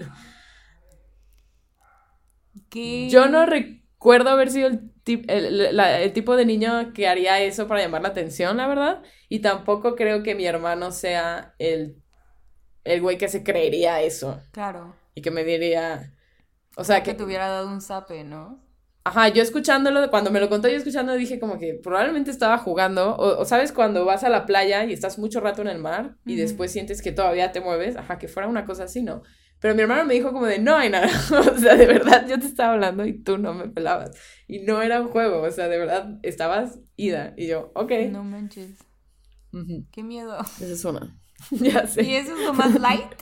[2.70, 3.09] ¿Qué?
[3.11, 7.40] Yo no recuerdo haber sido el, tip- el, la- el tipo de niño que haría
[7.40, 9.02] eso para llamar la atención, la verdad.
[9.29, 11.96] Y tampoco creo que mi hermano sea el,
[12.85, 14.40] el güey que se creería eso.
[14.52, 14.94] Claro.
[15.14, 16.12] Y que me diría...
[16.76, 17.14] O sea, Que que...
[17.14, 18.62] te hubiera dado un zape, ¿no?
[19.05, 23.14] Ajá, yo escuchándolo, cuando me lo contó yo escuchando, dije como que probablemente estaba jugando.
[23.16, 26.16] O, o sabes, cuando vas a la playa y estás mucho rato en el mar
[26.26, 29.22] y después sientes que todavía te mueves, ajá, que fuera una cosa así, ¿no?
[29.66, 31.09] Pero mi hermano me dijo como de, no hay nada.
[31.40, 34.12] o sea, de verdad yo te estaba hablando y tú no me pelabas.
[34.46, 37.35] Y no era un juego, o sea, de verdad estabas ida.
[37.37, 37.90] Y yo, ok.
[38.11, 38.79] No manches.
[39.52, 40.38] Ujú, Qué miedo.
[40.38, 41.18] Esa es una.
[41.50, 42.05] ya sé.
[42.05, 43.12] ¿Y eso es lo más light?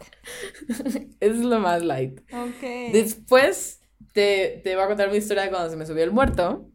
[1.18, 2.20] Eso es lo más light.
[2.30, 2.92] Ok.
[2.92, 3.80] Después
[4.12, 6.70] te, te voy a contar mi historia de cuando se me subió el muerto.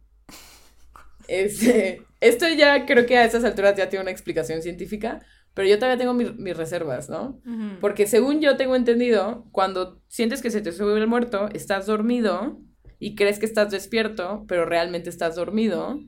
[1.27, 5.77] Este, esto ya creo que a esas alturas ya tiene una explicación científica, pero yo
[5.77, 7.41] todavía tengo mis, mis reservas, ¿no?
[7.81, 12.61] Porque según yo tengo entendido, cuando sientes que se te sube el muerto, estás dormido
[12.99, 15.99] y crees que estás despierto, pero realmente estás dormido.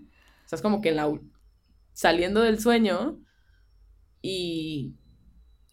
[0.44, 1.12] Estás como que en la,
[1.94, 3.20] saliendo del sueño
[4.22, 4.96] y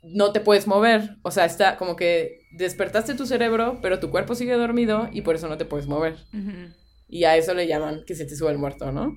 [0.02, 1.16] no te puedes mover.
[1.22, 5.34] O sea, está como que despertaste tu cerebro, pero tu cuerpo sigue dormido y por
[5.34, 6.16] eso no te puedes mover.
[7.08, 9.16] Y a eso le llaman que se te sube el muerto, ¿no?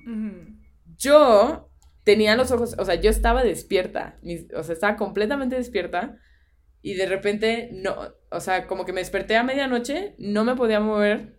[0.98, 1.71] Yo
[2.04, 6.18] tenía los ojos, o sea, yo estaba despierta, mis- o sea, estaba completamente despierta
[6.82, 7.96] y de repente no,
[8.30, 11.38] o sea, como que me desperté a medianoche, no me podía mover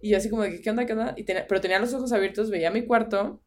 [0.00, 1.14] y yo así como de que, ¿qué onda, qué onda?
[1.16, 3.42] Y tenía- pero tenía los ojos abiertos, veía mi cuarto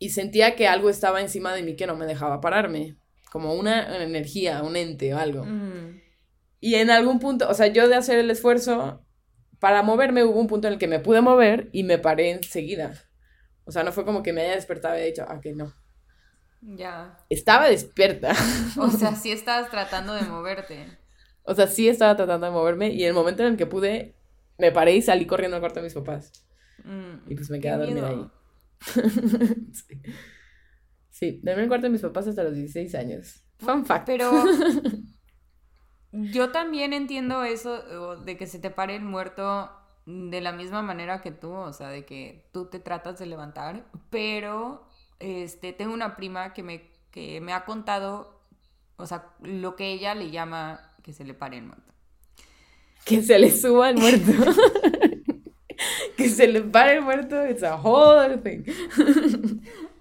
[0.00, 2.96] y sentía que algo estaba encima de mí que no me dejaba pararme,
[3.30, 5.44] como una energía, un ente o algo.
[5.44, 6.00] Mm.
[6.58, 9.06] Y en algún punto, o sea, yo de hacer el esfuerzo
[9.60, 12.94] para moverme, hubo un punto en el que me pude mover y me paré enseguida.
[13.64, 15.72] O sea, no fue como que me haya despertado y haya dicho, ah, que no.
[16.60, 17.18] Ya.
[17.28, 18.32] Estaba despierta.
[18.78, 20.98] O sea, sí estabas tratando de moverte.
[21.42, 24.14] O sea, sí estaba tratando de moverme y el momento en el que pude,
[24.58, 26.32] me paré y salí corriendo al cuarto de mis papás.
[26.84, 27.30] Mm.
[27.30, 28.30] Y pues me quedé a dormir ahí.
[29.72, 30.02] sí.
[31.10, 33.42] sí, dormí en el cuarto de mis papás hasta los 16 años.
[33.58, 34.06] Fun fact.
[34.06, 34.30] Pero
[36.12, 39.70] yo también entiendo eso de que se te pare el muerto
[40.06, 43.84] de la misma manera que tú, o sea, de que tú te tratas de levantar,
[44.10, 44.86] pero
[45.18, 48.40] este tengo una prima que me que me ha contado,
[48.96, 51.92] o sea, lo que ella le llama que se le pare el muerto.
[53.04, 54.32] Que se le suba el muerto.
[56.16, 57.46] que se le pare el muerto.
[57.46, 58.62] It's a whole other thing.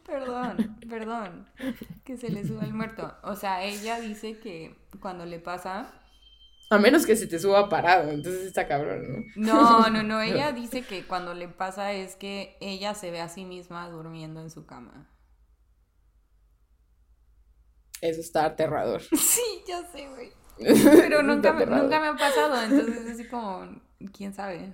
[0.06, 1.48] Perdón, perdón,
[2.04, 3.14] que se le suba el muerto.
[3.24, 5.94] O sea, ella dice que cuando le pasa
[6.70, 8.12] A menos que se te suba parado.
[8.12, 9.54] Entonces está cabrón, ¿no?
[9.54, 10.22] No, no, no.
[10.22, 14.42] Ella dice que cuando le pasa es que ella se ve a sí misma durmiendo
[14.42, 15.10] en su cama.
[18.02, 19.02] Eso está aterrador.
[19.18, 20.32] Sí, ya sé, güey.
[20.58, 24.74] Pero nunca nunca me ha pasado, entonces es así como, quién sabe.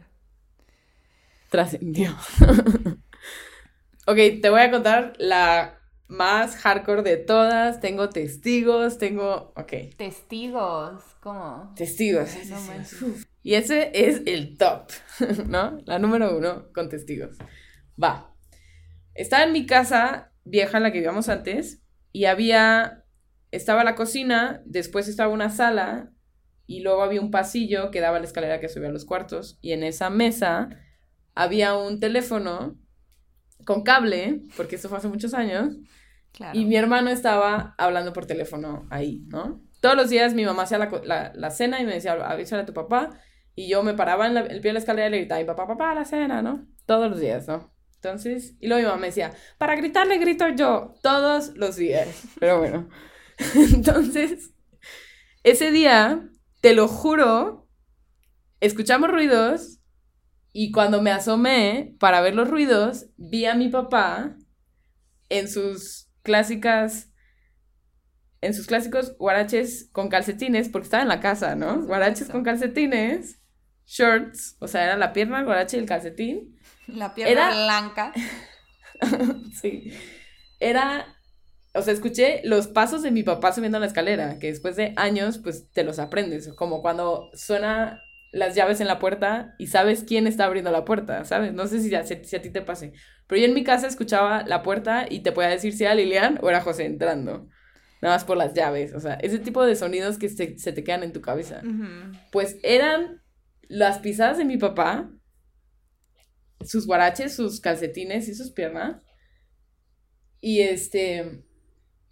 [1.49, 2.11] Trascendió.
[4.07, 7.79] ok, te voy a contar la más hardcore de todas.
[7.79, 9.53] Tengo testigos, tengo.
[9.55, 9.95] Ok.
[9.97, 11.73] Testigos, ¿cómo?
[11.75, 12.35] Testigos.
[12.49, 13.27] No testigos.
[13.43, 14.89] Y ese es el top,
[15.47, 15.77] ¿no?
[15.85, 17.37] La número uno con testigos.
[18.01, 18.33] Va.
[19.13, 23.05] Estaba en mi casa vieja en la que vivíamos antes y había,
[23.51, 26.11] estaba la cocina, después estaba una sala
[26.67, 29.59] y luego había un pasillo que daba a la escalera que subía a los cuartos
[29.61, 30.69] y en esa mesa
[31.35, 32.79] había un teléfono
[33.65, 35.75] con cable, porque eso fue hace muchos años,
[36.31, 36.57] Claro.
[36.57, 39.61] y mi hermano estaba hablando por teléfono ahí, ¿no?
[39.81, 42.65] Todos los días mi mamá hacía la, la- la cena y me decía, avísale a
[42.65, 43.19] tu papá.
[43.57, 45.47] Y yo me paraba en la- el pie de la escalera y le gritaba, "Mi
[45.47, 46.67] papá, papá, la cena, ¿no?
[46.85, 47.71] Todos los días, ¿no?
[47.95, 52.07] Entonces, y luego mi mamá me decía, para gritarle grito yo, todos los días.
[52.39, 52.89] Pero bueno.
[53.55, 54.51] Entonces,
[55.43, 56.27] ese día,
[56.61, 57.67] te lo juro,
[58.59, 59.79] escuchamos ruidos
[60.57, 64.37] y cuando me asomé para ver los ruidos, vi a mi papá
[65.27, 67.11] en sus clásicas,
[68.39, 71.81] en sus clásicos guaraches con calcetines, porque estaba en la casa, ¿no?
[71.85, 73.41] Guaraches con calcetines,
[73.85, 76.57] shorts, o sea, era la pierna, el guarache y el calcetín.
[76.87, 78.13] La pierna Era- blanca.
[79.61, 79.91] sí.
[80.61, 81.17] Era,
[81.73, 85.37] o sea, escuché los pasos de mi papá subiendo la escalera, que después de años,
[85.39, 87.99] pues te los aprendes, como cuando suena
[88.35, 91.53] las llaves en la puerta y sabes quién está abriendo la puerta, ¿sabes?
[91.53, 92.91] No sé si a, si a ti te pase,
[93.27, 96.37] pero yo en mi casa escuchaba la puerta y te podía decir si era Lilian
[96.41, 97.47] o era José entrando,
[98.01, 100.83] nada más por las llaves, o sea, ese tipo de sonidos que se, se te
[100.83, 101.69] quedan en tu cabeza.
[102.31, 103.21] Pues eran
[103.69, 105.09] las pisadas de mi papá,
[106.65, 109.01] sus guaraches, sus calcetines y sus piernas.
[110.41, 111.43] Y este,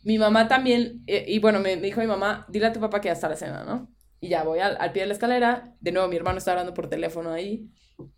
[0.04, 3.02] mi mamá también, eh, y bueno, me, me dijo mi mamá, dile a tu papá
[3.02, 3.93] que ya está la cena, ¿no?
[4.24, 6.74] Y ya voy al, al pie de la escalera, de nuevo mi hermano está hablando
[6.74, 7.70] por teléfono ahí,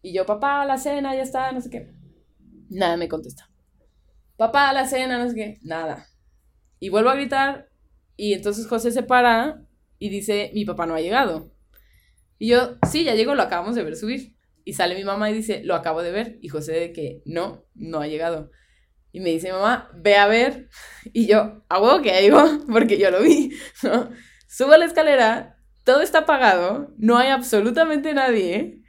[0.04, 1.96] y yo, papá, la cena, ya está, no sé qué.
[2.70, 3.50] Nada me contesta.
[4.38, 6.06] Papá, la cena, no sé qué, nada.
[6.80, 7.70] Y vuelvo a gritar,
[8.16, 9.66] y entonces José se para
[9.98, 11.52] y dice, mi papá no ha llegado.
[12.38, 14.36] Y yo, sí, ya llegó, lo acabamos de ver subir.
[14.64, 16.38] Y sale mi mamá y dice, lo acabo de ver.
[16.40, 18.52] Y José de que no, no ha llegado.
[19.12, 20.70] Y me dice, mamá, ve a ver.
[21.14, 23.58] Y yo, a huevo que ya llegó, porque yo lo vi.
[23.84, 24.12] ¿no?
[24.48, 25.55] Subo a la escalera,
[25.86, 28.82] todo está apagado, no hay absolutamente nadie.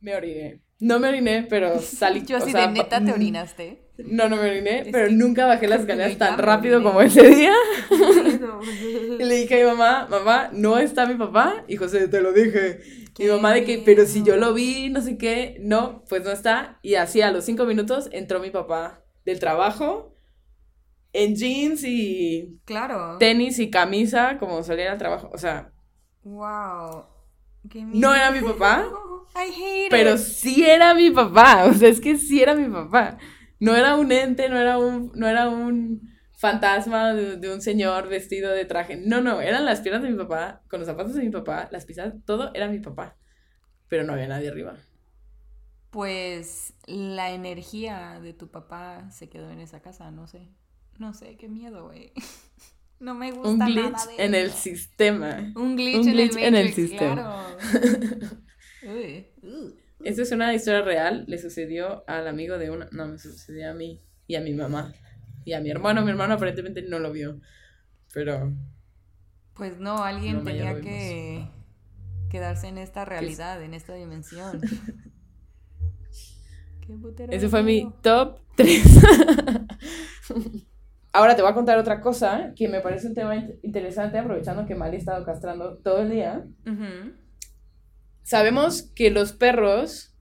[0.00, 0.62] Me oriné.
[0.80, 2.24] No me oriné, pero salí.
[2.24, 3.84] Yo o así sea, de neta te orinaste.
[3.98, 7.52] No, no me oriné, Es pero nunca bajé las escaleras tan rápido como ese día.
[9.18, 11.64] Y le dije a mi mamá, mamá, no está mi papá.
[11.66, 12.78] Y José, te lo dije.
[13.18, 15.56] Mi mamá de que, pero si yo lo vi, no sé qué.
[15.60, 16.78] No, pues no está.
[16.82, 20.14] Y así a los cinco minutos entró mi papá del trabajo
[21.12, 23.18] en jeans y Claro.
[23.18, 25.30] tenis y camisa, como solía ir al trabajo.
[25.32, 25.72] O sea,
[26.24, 27.06] Wow.
[27.70, 28.84] Qué no era mi papá,
[29.34, 30.18] I hate pero it.
[30.18, 31.64] sí era mi papá.
[31.70, 33.18] O sea, es que sí era mi papá.
[33.60, 36.02] No era un ente, no era un, no era un
[36.38, 38.96] fantasma de, de un señor vestido de traje.
[38.96, 41.84] No, no, eran las piernas de mi papá, con los zapatos de mi papá, las
[41.86, 43.16] pisadas, todo era mi papá.
[43.88, 44.76] Pero no había nadie arriba.
[45.90, 50.48] Pues la energía de tu papá se quedó en esa casa, no sé.
[50.98, 52.12] No sé, qué miedo, güey.
[53.00, 55.52] No me gusta Un glitch nada de en el sistema.
[55.54, 57.14] Un glitch, un en, el en el Matrix, sistema.
[57.14, 57.56] claro.
[58.82, 59.70] Uy, uh.
[60.02, 61.24] Esta es una historia real.
[61.26, 62.88] Le sucedió al amigo de una.
[62.92, 64.92] No, me sucedió a mí y a mi mamá.
[65.44, 66.02] y a mi hermano.
[66.02, 67.40] Mi hermano aparentemente no lo vio.
[68.12, 68.52] Pero.
[69.54, 71.48] Pues no, alguien No, tenía que
[72.30, 74.60] quedarse en esta realidad, en esta dimensión.
[76.80, 76.96] Qué
[77.30, 78.82] Ese fue mi top 3.
[81.18, 84.64] Ahora te voy a contar otra cosa que me parece un tema in- interesante, aprovechando
[84.66, 86.44] que Mali ha estado castrando todo el día.
[88.22, 90.14] Sabemos que los perros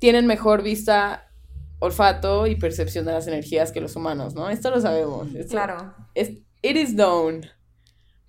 [0.00, 1.30] tienen mejor vista,
[1.78, 4.50] olfato y percepción de las energías que los humanos, ¿no?
[4.50, 5.32] Esto lo sabemos.
[5.32, 5.94] Esto- Claro.
[6.14, 6.30] es,
[6.62, 7.42] it is known.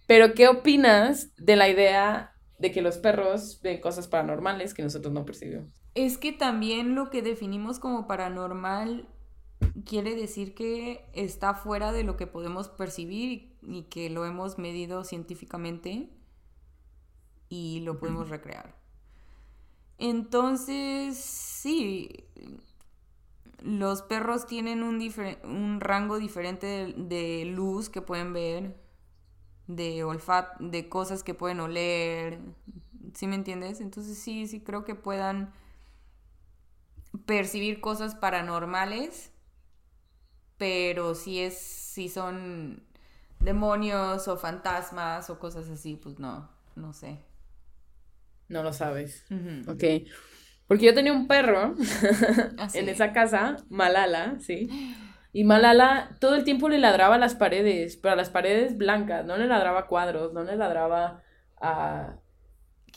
[0.05, 5.11] Pero, ¿qué opinas de la idea de que los perros ven cosas paranormales que nosotros
[5.13, 5.65] no percibimos?
[5.95, 9.07] Es que también lo que definimos como paranormal
[9.85, 15.03] quiere decir que está fuera de lo que podemos percibir y, que lo hemos medido
[15.03, 16.09] científicamente
[17.49, 18.75] y lo podemos recrear.
[19.99, 22.09] Entonces, sí,
[23.63, 28.77] los perros tienen un, difer- un rango diferente de, de luz que pueden ver,
[29.67, 32.39] de olfato, de cosas que pueden oler,
[33.15, 33.81] ¿sí me entiendes?
[33.81, 35.53] Entonces sí, sí creo que puedan
[37.25, 39.31] percibir cosas paranormales,
[40.57, 42.83] pero si es, si son
[43.39, 47.19] demonios o fantasmas o cosas así, pues no, no sé.
[48.47, 49.25] No lo sabes.
[49.29, 49.71] Ujú.
[49.71, 49.83] Ok.
[50.67, 51.75] Porque yo tenía un perro
[52.57, 52.79] Ah, sí.
[52.79, 54.69] en esa casa, Malala, sí.
[55.33, 59.25] Y Malala todo el tiempo le ladraba a las paredes, pero a las paredes blancas,
[59.25, 61.23] no le ladraba a cuadros, no le ladraba
[61.61, 62.17] a...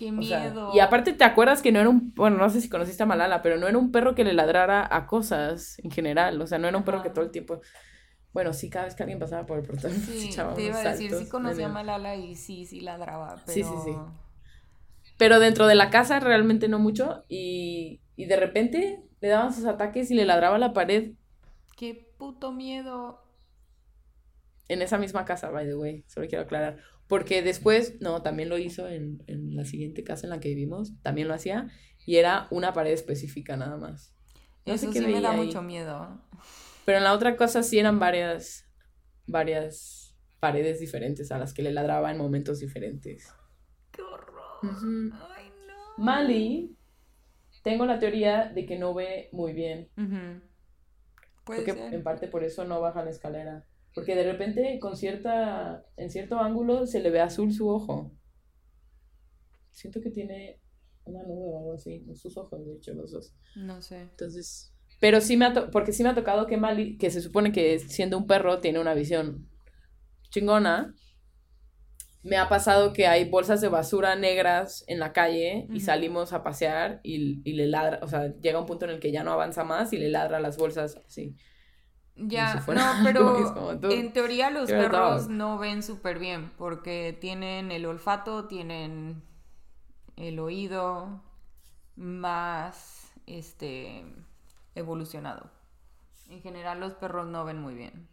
[0.00, 0.72] Qué o sea, miedo.
[0.72, 3.42] y aparte te acuerdas que no era un, bueno, no sé si conociste a Malala,
[3.42, 6.68] pero no era un perro que le ladrara a cosas en general, o sea, no
[6.68, 7.60] era un perro que todo el tiempo...
[8.32, 10.78] Bueno, sí, cada vez que alguien pasaba por el portón, se Sí, echaba te iba
[10.78, 13.52] a decir, sí conocía a Malala y sí, sí ladraba, pero...
[13.52, 13.92] Sí, sí, sí.
[15.18, 19.66] Pero dentro de la casa realmente no mucho, y, y de repente le daban sus
[19.66, 21.12] ataques y le ladraba a la pared
[21.76, 23.24] Qué puto miedo.
[24.68, 26.78] En esa misma casa, by the way, solo quiero aclarar.
[27.10, 30.92] Porque después, no, también lo hizo en, en la siguiente casa en la que vivimos,
[31.02, 31.68] también lo hacía,
[32.06, 34.14] y era una pared específica nada más.
[34.64, 35.46] No sé Eso qué sí me da ahí.
[35.48, 36.22] mucho miedo.
[36.84, 38.64] Pero en la otra cosa sí eran varias,
[39.26, 43.34] varias paredes diferentes a las que le ladraba en momentos diferentes.
[43.90, 44.42] ¡Qué horror!
[44.62, 45.10] Ujú.
[45.36, 46.04] ¡Ay, no!
[46.04, 46.76] Mali,
[47.64, 49.88] tengo la teoría de que no ve muy bien.
[49.96, 50.40] Ujú.
[51.44, 51.94] Puede Porque ser.
[51.94, 53.66] en parte por eso no baja la escalera.
[53.94, 58.12] Porque de repente con cierta, en cierto ángulo se le ve azul su ojo.
[59.72, 60.60] Siento que tiene
[61.04, 63.34] una nube o algo así en sus ojos, de hecho, los dos.
[63.56, 64.02] No sé.
[64.02, 67.20] Entonces, pero sí me ha to- porque sí me ha tocado que Mali, que se
[67.20, 69.48] supone que siendo un perro tiene una visión
[70.30, 70.94] chingona,
[72.22, 75.80] me ha pasado que hay bolsas de basura negras en la calle y Ujú.
[75.80, 79.10] salimos a pasear y, y le ladra, o sea, llega un punto en el que
[79.10, 81.34] ya no avanza más y le ladra las bolsas así.
[82.22, 87.72] Ya, si fuera no, pero en teoría los perros no ven súper bien porque tienen
[87.72, 89.22] el olfato, tienen
[90.16, 91.22] el oído
[91.96, 94.04] más este
[94.74, 95.50] evolucionado.
[96.28, 98.08] En general los perros no ven muy bien.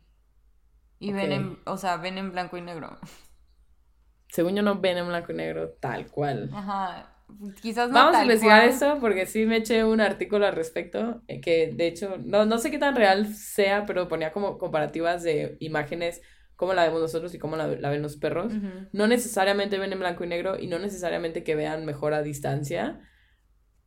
[0.99, 2.97] Y ven en, o sea, ven en blanco y negro.
[4.29, 6.49] Según yo no ven en blanco y negro tal cual.
[6.53, 7.16] Ajá.
[7.61, 8.69] Quizás no Vamos a tal investigar cual.
[8.69, 12.57] esto porque sí me eché un artículo al respecto, eh, que de hecho no, no
[12.57, 16.21] sé qué tan real sea, pero ponía como comparativas de imágenes,
[16.57, 18.53] cómo la vemos nosotros y cómo la, la ven los perros.
[18.53, 18.87] Ujú.
[18.91, 22.99] No necesariamente ven en blanco y negro y no necesariamente que vean mejor a distancia,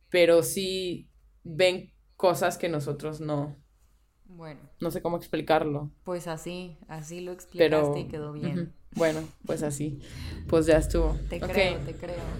[0.09, 1.09] pero sí
[1.43, 3.57] ven cosas que nosotros no,
[4.25, 8.01] Bueno, no sé cómo explicarlo, pues así, así lo explicaste pero...
[8.01, 8.59] y quedó bien.
[8.59, 8.73] ujú.
[8.93, 9.99] Bueno, pues así,
[10.49, 11.11] pues ya estuvo.
[11.29, 11.53] Te Ok.
[11.53, 12.39] creo, te creo.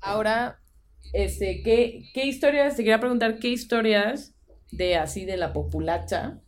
[0.00, 0.60] Ahora,
[1.12, 4.34] este, ¿qué, qué historias, te quería preguntar, qué historias
[4.70, 6.40] de así de la populacha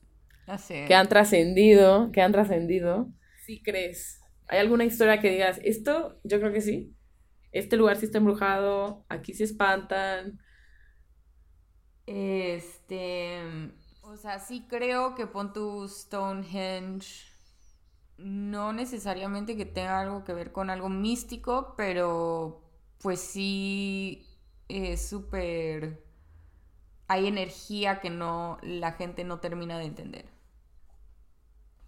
[0.86, 3.08] que han trascendido, que han trascendido,
[3.46, 4.20] sí crees?
[4.48, 6.94] ¿Hay alguna historia que digas, esto, yo creo que sí,
[7.52, 10.38] este lugar sí está embrujado, aquí se espantan?
[12.06, 13.40] Este,
[14.02, 17.30] o sea, sí creo que pon tu Stonehenge
[18.18, 22.61] no necesariamente que tenga algo que ver con algo místico, pero
[23.02, 24.26] pues sí
[24.68, 26.02] es súper
[27.08, 30.24] hay energía que no la gente no termina de entender.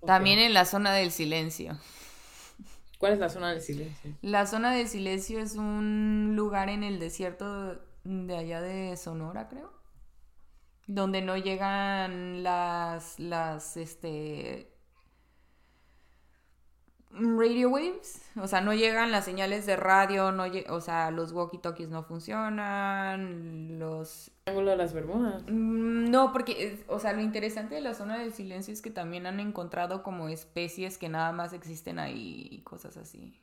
[0.05, 1.79] También en la zona del silencio.
[2.99, 4.13] ¿Cuál es la zona del silencio?
[4.21, 9.73] La zona del silencio es un lugar en el desierto de allá de Sonora, creo.
[10.87, 14.74] Donde no llegan las, las, este...
[17.15, 21.89] radio waves, o sea, no llegan las señales de radio, no o sea, los walkie-talkies
[21.89, 24.31] no funcionan, los...
[24.45, 25.43] Triángulo de las Bermudas.
[25.49, 29.27] Mm, no, porque, o sea, lo interesante de la zona del silencio es que también
[29.27, 33.41] han encontrado como especies que nada más existen ahí y cosas así.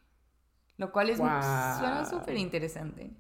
[0.78, 3.11] Lo cual es suena súper interesante.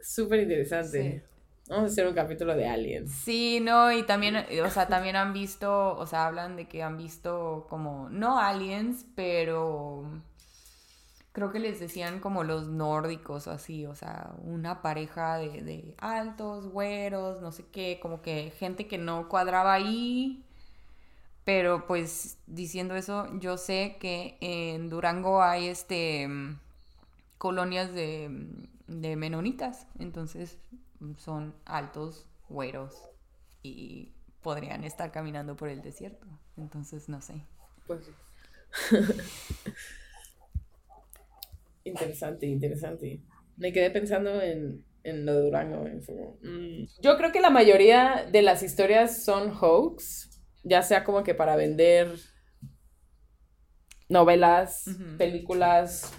[0.00, 1.24] Súper interesante.
[1.68, 3.12] Vamos a hacer un capítulo de aliens.
[3.12, 6.96] Sí, no, y también, o sea, también han visto, o sea, hablan de que han
[6.96, 10.04] visto como, no aliens, pero
[11.32, 15.94] creo que les decían como los nórdicos o así, o sea, una pareja de, de
[15.98, 20.44] altos, güeros, no sé qué, como que gente que no cuadraba ahí.
[21.44, 26.28] Pero pues diciendo eso, yo sé que en Durango hay este
[27.38, 28.30] colonias de,
[28.86, 30.58] de menonitas, entonces
[31.18, 32.94] son altos, güeros
[33.62, 36.26] y podrían estar caminando por el desierto.
[36.56, 37.44] Entonces, no sé.
[37.86, 38.10] Pues
[41.84, 43.20] interesante, interesante.
[43.56, 45.84] Me quedé pensando en, en lo de Durango.
[46.42, 46.84] Mm.
[47.00, 51.56] Yo creo que la mayoría de las historias son hoax, ya sea como que para
[51.56, 52.14] vender
[54.08, 54.84] novelas,
[55.18, 56.12] películas,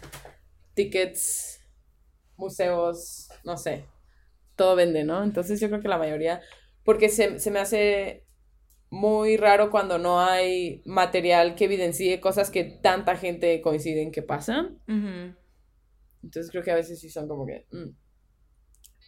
[0.73, 1.61] tickets,
[2.37, 3.85] museos, no sé
[4.55, 5.23] todo vende, ¿no?
[5.23, 6.41] Entonces yo creo que la mayoría,
[6.83, 8.25] porque se, me hace
[8.89, 14.21] muy raro cuando no hay material que evidencie cosas que tanta gente coincide en que
[14.21, 14.79] pasan.
[16.23, 17.65] Entonces creo que a veces sí son como que...
[17.71, 17.95] Mm.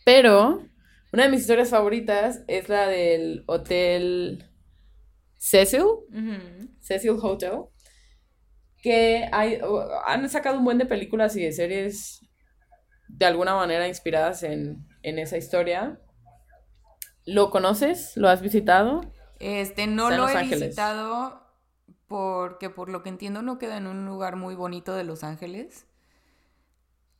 [0.05, 0.63] Pero
[1.11, 4.45] una de mis historias favoritas es la del hotel
[5.37, 5.83] Cecil,
[6.79, 7.63] Cecil Hotel,
[8.81, 9.59] que hay,
[10.05, 12.21] han sacado un buen de películas y de series
[13.07, 15.99] de alguna manera inspiradas en, en esa historia.
[17.25, 18.17] ¿Lo conoces?
[18.17, 19.01] ¿Lo has visitado?
[19.39, 21.41] Este, no lo he visitado
[22.07, 25.85] porque por lo que entiendo no queda en un lugar muy bonito de Los Ángeles.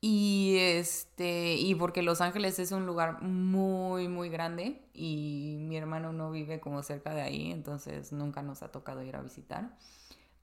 [0.02, 6.14] Y este, y porque Los Ángeles es un lugar muy, muy grande y mi hermano
[6.14, 9.76] no vive como cerca de ahí, entonces nunca nos ha tocado ir a visitar.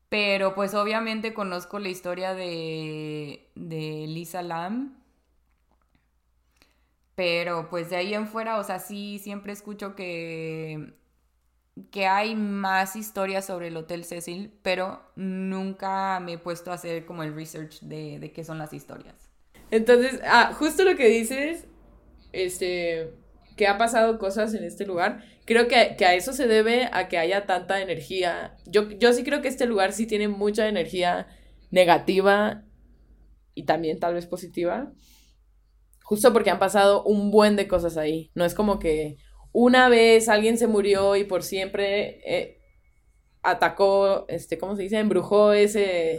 [0.08, 5.03] Pero pues obviamente conozco la historia de, de Lisa Lam,
[7.14, 10.94] pero pues de ahí en fuera, o sea, sí, siempre escucho que,
[11.90, 17.04] que hay más historias sobre el Hotel Cecil, pero nunca me he puesto a hacer
[17.06, 19.30] como el research de, de qué son las historias.
[19.70, 21.66] Entonces, ah, justo lo que dices,
[22.32, 23.12] este,
[23.56, 27.08] que ha pasado cosas en este lugar, creo que, que, a eso se debe a
[27.08, 28.56] que haya tanta energía.
[28.66, 31.28] Yo, yo sí creo que este lugar sí tiene mucha energía
[31.70, 32.64] negativa
[33.54, 34.92] y también tal vez positiva.
[36.04, 38.30] Justo porque han pasado un buen de cosas ahí.
[38.34, 39.16] No es como que
[39.52, 42.58] una vez alguien se murió y por siempre eh,
[43.42, 44.98] atacó, este, ¿cómo se dice?
[44.98, 46.18] Embrujó ese,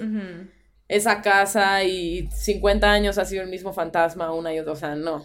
[0.88, 4.74] esa casa y 50 años ha sido el mismo fantasma una y otra.
[4.74, 5.24] O sea, no.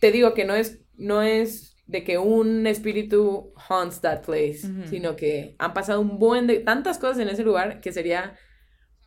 [0.00, 5.16] Te digo que no es, no es de que un espíritu haunts that place, sino
[5.16, 8.38] que han pasado un buen de tantas cosas en ese lugar que sería...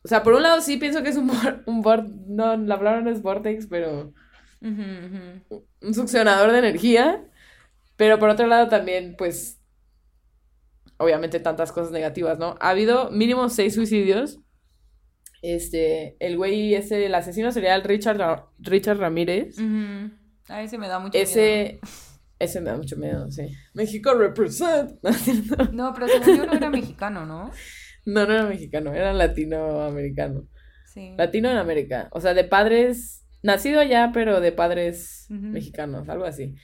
[0.03, 1.31] O sea, por un lado sí pienso que es un,
[1.65, 1.81] un
[2.27, 4.13] no, la palabra no es vortex, pero
[4.61, 7.25] un succionador de energía,
[7.95, 9.61] pero por otro lado también, pues,
[10.97, 12.55] obviamente tantas cosas negativas, ¿no?
[12.59, 14.39] Ha habido mínimo seis suicidios.
[15.41, 19.55] Este, el güey ese, el asesino sería el Richard, Richard Ramírez.
[20.49, 21.87] A ese me da mucho ese, miedo.
[22.39, 23.47] Ese me da mucho miedo, sí.
[23.73, 24.91] México represent.
[25.71, 27.51] no, pero según yo no era mexicano, ¿no?
[28.05, 30.47] No, no era mexicano, era latinoamericano.
[30.85, 31.13] Sí.
[31.17, 32.09] Latino en América.
[32.11, 36.55] O sea, de padres Nacido allá, pero de padres mexicanos, algo así.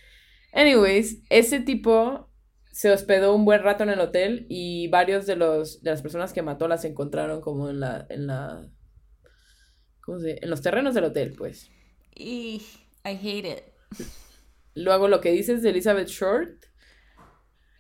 [0.51, 2.29] Anyways, ese tipo
[2.71, 6.33] se hospedó un buen rato en el hotel y varios de los de las personas
[6.33, 8.69] que mató las encontraron como en la en la
[10.01, 11.71] ¿cómo se En los terrenos del hotel, pues.
[12.13, 12.61] Y
[13.05, 14.07] I hate it.
[14.73, 16.65] Luego lo que dices de Elizabeth Short,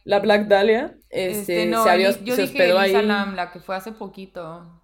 [0.05, 3.59] la Black Dahlia, este, este no, se, había, yo se dije Elisa Lam, la que
[3.59, 4.81] fue hace poquito.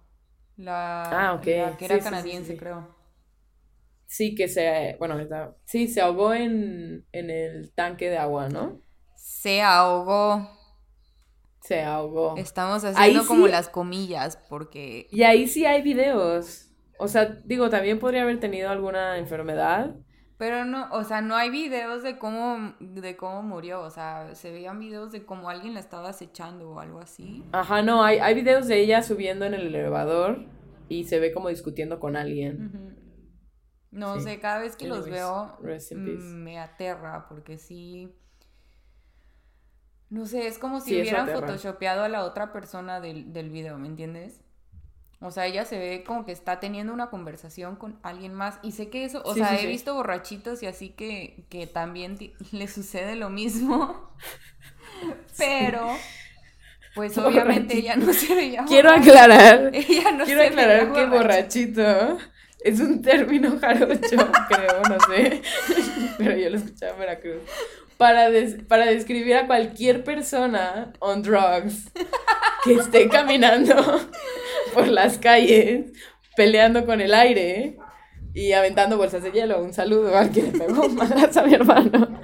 [0.56, 1.46] La, ah, ok.
[1.46, 2.94] La que era canadiense, creo.
[4.12, 5.16] Sí, que se, bueno,
[5.64, 8.82] sí, se ahogó en, el tanque de agua, ¿no?
[9.16, 10.50] Se ahogó.
[11.62, 12.36] Se ahogó.
[12.36, 15.06] Estamos haciendo como las comillas, porque...
[15.10, 16.68] Y ahí sí hay videos.
[16.98, 19.96] O sea, digo, también podría haber tenido alguna enfermedad.
[20.36, 23.80] Pero no, o sea, no hay videos de cómo, de cómo murió.
[23.80, 27.44] O sea, se veían videos de cómo alguien la estaba acechando o algo así.
[27.52, 30.44] Ajá, no, hay, hay videos de ella subiendo en el elevador
[30.90, 33.00] y se ve como discutiendo con alguien.
[33.92, 38.12] No sé, cada vez que los veo me aterra porque sí...
[40.10, 43.88] No sé, es como si hubieran photoshopeado a la otra persona del, del video, ¿me
[43.88, 44.42] entiendes?
[45.20, 48.58] O sea, ella se ve como que está teniendo una conversación con alguien más.
[48.62, 49.66] Y sé que eso, o Sí, sea, sí, he sí.
[49.68, 52.18] visto borrachitos y así que, que también
[52.52, 54.14] le sucede lo mismo.
[55.36, 56.06] Pero,
[56.94, 61.06] pues obviamente ella no se veía Quiero aclarar, Ella no quiero se aclarar veía que
[61.06, 62.18] borrachito
[62.64, 63.98] es un término jarocho,
[64.48, 65.42] creo, no sé.
[66.18, 67.36] Pero yo lo escuchaba en Veracruz.
[67.96, 71.90] Para, des- para describir a cualquier persona on drugs
[72.64, 73.74] que esté caminando
[74.74, 75.92] por las calles,
[76.36, 77.76] peleando con el aire
[78.34, 79.62] y aventando bolsas de hielo.
[79.62, 82.20] Un saludo al que le pegó madrazo a mi hermano.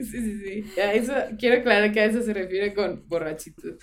[0.00, 0.40] Sí, sí,
[0.72, 0.80] sí.
[0.80, 3.74] A eso, quiero aclarar que a eso se refiere con borrachitos.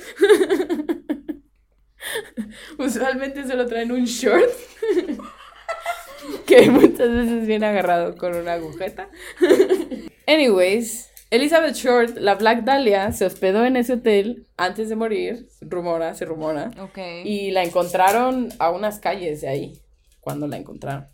[2.78, 4.50] Usualmente solo traen un short
[6.46, 9.10] que muchas veces viene agarrado con una agujeta.
[10.28, 16.14] Anyways, Elizabeth Short, la Black Dahlia, se hospedó en ese hotel antes de morir, rumora,
[16.14, 16.98] se rumora, Ok.
[17.24, 19.82] y la encontraron a unas calles de ahí,
[20.20, 21.08] cuando la encontraron.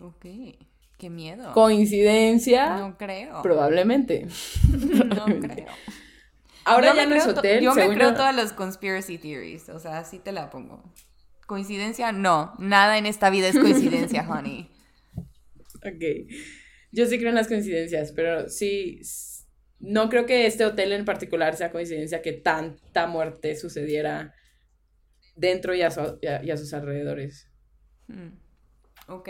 [0.00, 0.26] Ok.
[0.98, 1.52] Qué miedo.
[1.52, 3.40] Coincidencia, No creo.
[3.42, 4.26] probablemente.
[4.68, 5.66] No creo.
[6.68, 7.62] Ahora Yo ya no es hotel.
[7.62, 9.68] Yo me creo todas las conspiracy theories.
[9.68, 10.92] O sea, así te la pongo.
[11.46, 12.54] Coincidencia, no.
[12.58, 14.70] Nada en esta vida es coincidencia, honey.
[15.76, 16.30] Ok.
[16.92, 19.00] Yo sí creo en las coincidencias, pero sí.
[19.80, 24.34] No creo que este hotel en particular sea coincidencia que tanta muerte sucediera
[25.36, 27.48] dentro y a, su- y a- y a sus alrededores.
[28.08, 28.30] Hmm.
[29.08, 29.28] Ok.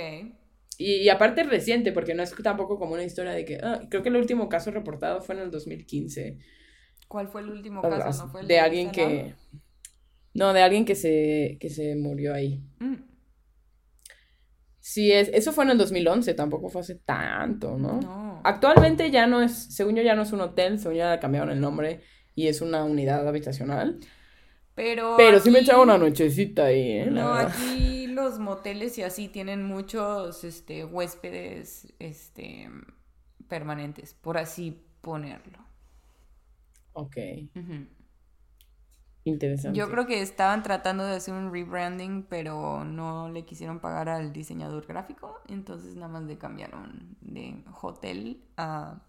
[0.79, 3.59] Y, y aparte reciente, porque no es tampoco como una historia de que.
[3.63, 6.39] ah, creo que el último caso reportado fue en el 2015.
[7.09, 8.25] ¿Cuál fue el último caso?
[8.25, 9.35] ¿No fue el de alguien que.
[10.35, 12.63] No, de alguien que se, que se murió ahí.
[12.79, 12.97] Mm.
[14.79, 18.01] Sí, es, eso fue en el 2011, tampoco fue hace tanto, ¿no?
[18.01, 18.41] No.
[18.45, 21.51] Actualmente ya no es, según yo ya no es un hotel, según yo ya cambiaron
[21.51, 22.01] el nombre
[22.35, 23.99] y es una unidad habitacional.
[24.75, 25.15] Pero.
[25.17, 27.11] Pero sí me echaba una nochecita ahí, ¿eh?
[27.11, 32.71] No, aquí los moteles y así tienen muchos este, huéspedes este,
[33.49, 35.68] permanentes, por así ponerlo.
[36.99, 37.17] Ok,
[37.55, 37.87] Ujú.
[39.25, 39.79] interesante.
[39.79, 44.33] Yo creo que estaban tratando de hacer un rebranding, pero no le quisieron pagar al
[44.33, 49.01] diseñador gráfico, entonces nada más le cambiaron de hotel a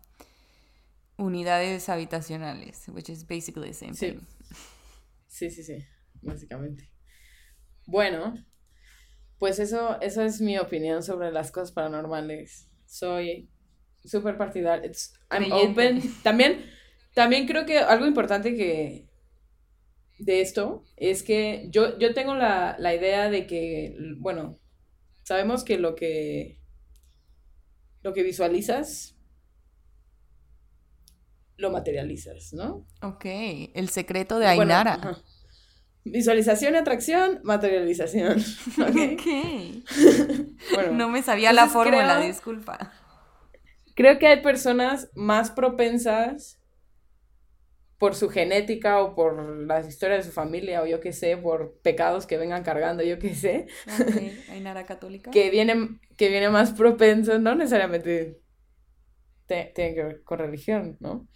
[1.17, 4.11] unidades habitacionales, which is basically the same Sí.
[4.11, 4.19] thing.
[5.27, 5.83] Sí, sí, sí,
[6.21, 6.89] básicamente.
[7.87, 8.35] Bueno,
[9.39, 12.69] pues eso, eso es mi opinión sobre las cosas paranormales.
[12.85, 13.49] Soy
[14.03, 14.91] súper partidaria.
[15.31, 15.71] I'm Creyente.
[16.01, 16.01] open.
[16.23, 16.65] También,
[17.19, 19.05] también creo que algo importante que
[20.19, 24.57] de esto es que yo, yo tengo la, la idea de que, bueno,
[25.23, 26.59] sabemos que lo que
[28.03, 29.17] lo que visualizas
[31.57, 32.85] lo materializas, ¿no?
[33.01, 33.25] Ok,
[33.73, 34.93] el secreto de Bueno, Ainara.
[34.93, 35.17] ajá.
[36.05, 38.39] Visualización y atracción, materialización.
[38.81, 38.97] ¿ok?
[39.13, 39.27] Ok.
[40.73, 42.93] Bueno, No me sabía la fórmula, creo- disculpa.
[43.95, 46.58] creo que hay personas más propensas
[47.99, 49.35] por su genética o por
[49.67, 53.19] la historia de su familia o yo qué sé, por pecados que vengan cargando, yo
[53.19, 54.15] qué sé, Ok,
[54.53, 55.31] Ainara católica.
[55.31, 58.41] que vienen que viene más propenso, no necesariamente
[59.47, 61.27] te- tiene que ver con religión, ¿no?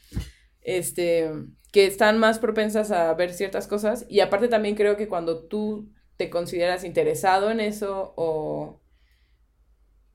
[0.62, 1.32] Este,
[1.72, 5.92] que están más propensas a ver ciertas cosas y aparte también creo que cuando tú
[6.18, 8.82] te consideras interesado en eso o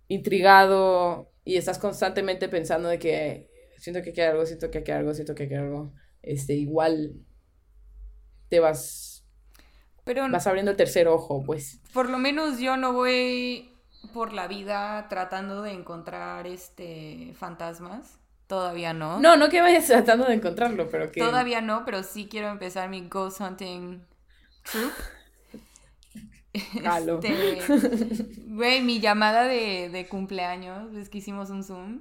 [0.08, 5.14] intrigado y estás constantemente pensando de que siento que hay algo, siento que hay algo,
[5.14, 5.92] siento que hay algo,
[6.22, 7.14] este, igual
[8.48, 9.24] te vas,
[10.04, 11.80] Pero vas abriendo el tercer ojo, pues.
[11.92, 13.72] por lo menos yo no voy
[14.12, 18.18] por la vida tratando de encontrar este fantasmas.
[18.46, 19.20] Todavía no.
[19.20, 21.20] No, no que vayas tratando de encontrarlo, pero que...
[21.20, 24.00] Todavía no, pero sí quiero empezar mi ghost hunting
[24.70, 24.92] troop.
[26.50, 27.60] Este,
[28.46, 32.00] güey, mi llamada de, de cumpleaños, es que hicimos un Zoom.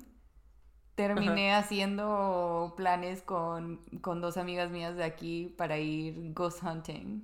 [0.97, 7.21] Terminé haciendo planes con, con dos amigas mías de aquí para ir ghost hunting.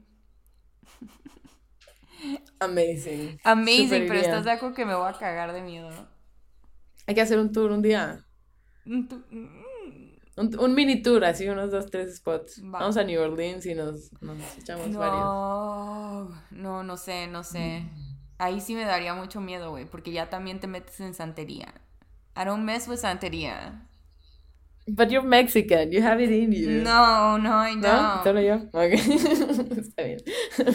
[2.60, 3.40] Amazing.
[3.46, 4.22] Amazing, Super pero idea.
[4.22, 5.90] estás de acuerdo que me voy a cagar de miedo.
[7.08, 8.26] Hay que hacer un tour un día.
[8.86, 12.66] Mm, mm, Un, un mini tour, así unos dos, tres spots.
[12.74, 12.80] Va.
[12.80, 15.32] Vamos a New Orleans y nos, nos echamos varios.
[15.32, 17.86] No, no, no sé, no sé.
[18.38, 21.74] Ahí sí me daría mucho miedo, güey, porque ya también te metes en santería.
[22.36, 23.80] I don't mess with santería.
[24.86, 26.84] But you're Mexican, you have it in you.
[26.84, 27.82] No, no, I ¿No?
[27.88, 28.24] don't.
[28.24, 28.56] ¿Solo yo?
[28.74, 28.92] Ok.
[29.78, 30.20] Está bien.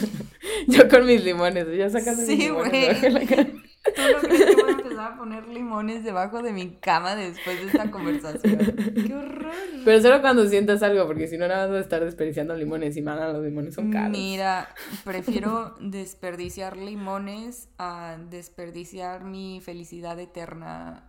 [0.67, 3.11] yo con mis limones, ya sacando Sí, mis limones güey.
[3.13, 3.45] la cara.
[3.95, 7.59] ¿Tú no crees que voy a empezar a poner limones debajo de mi cama después
[7.59, 8.57] de esta conversación?
[8.95, 9.53] ¡Qué horror!
[9.85, 12.97] Pero solo cuando sientas algo, porque si no, nada más vas a estar desperdiciando limones
[12.97, 14.09] y mana, los limones son caros.
[14.11, 14.69] Mira,
[15.05, 21.05] prefiero desperdiciar limones a desperdiciar mi felicidad eterna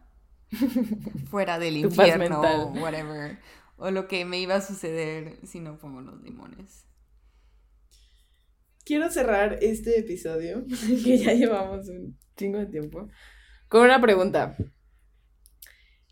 [1.30, 3.38] fuera del infierno o whatever.
[3.76, 6.86] O lo que me iba a suceder si no pongo los limones.
[8.84, 10.64] Quiero cerrar este episodio,
[11.04, 13.08] que ya llevamos un chingo de tiempo,
[13.68, 14.56] con una pregunta.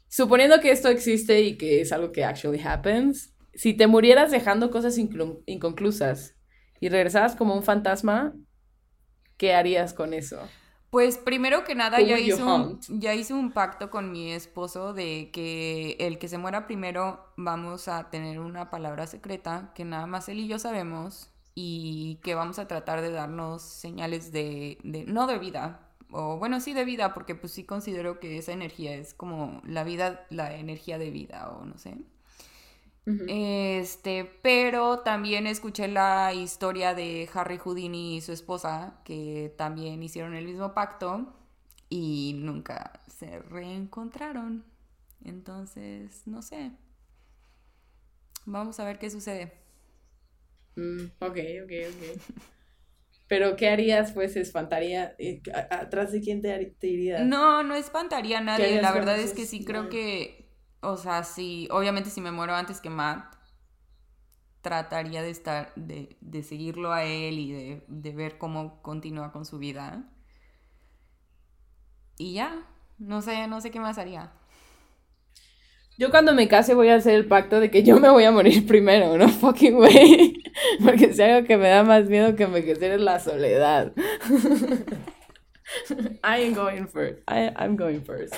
[0.09, 4.71] Suponiendo que esto existe y que es algo que actually happens, si te murieras dejando
[4.71, 6.37] cosas inconclusas
[6.81, 8.35] y regresaras como un fantasma,
[9.37, 10.41] ¿qué harías con eso?
[10.91, 15.31] Pues primero que nada ya hice, un, ya hice un pacto con mi esposo de
[15.33, 20.31] que el que se muera primero vamos a tener una palabra secreta que nada más
[20.31, 25.27] él y yo sabemos y que vamos a tratar de darnos señales de, de no
[25.27, 29.13] de vida, o bueno, sí de vida, porque pues sí considero que esa energía es
[29.13, 31.99] como la vida, la energía de vida o no sé.
[33.27, 40.35] Este, pero también escuché la historia de Harry Houdini y su esposa, que también hicieron
[40.35, 41.35] el mismo pacto
[41.91, 44.65] y nunca se reencontraron.
[45.25, 46.73] Entonces, no sé.
[48.47, 49.53] Vamos a ver qué sucede.
[50.77, 52.39] Mm, ok, ok, ok.
[53.29, 54.13] Pero, ¿qué harías?
[54.13, 55.15] Pues, espantaría.
[55.19, 57.23] eh, ¿Atrás de quién te, te irías?
[57.23, 58.81] No, no espantaría a nadie.
[58.81, 60.48] La verdad es que sí creo que,
[60.81, 63.35] o sea, sí, obviamente si me muero antes que Matt,
[64.63, 69.45] trataría de estar, de, de seguirlo a él y de, de ver cómo continúa con
[69.45, 70.05] su vida.
[72.19, 72.67] Y ya,
[72.99, 74.33] no sé, no sé qué más haría.
[75.99, 78.31] Yo cuando me case voy a hacer el pacto de que yo me voy a
[78.31, 80.43] morir primero, no fucking way.
[80.85, 83.93] Porque si algo que me da más miedo que envejecer es la soledad.
[86.25, 87.19] I am going first.
[87.29, 88.35] I, I'm going first.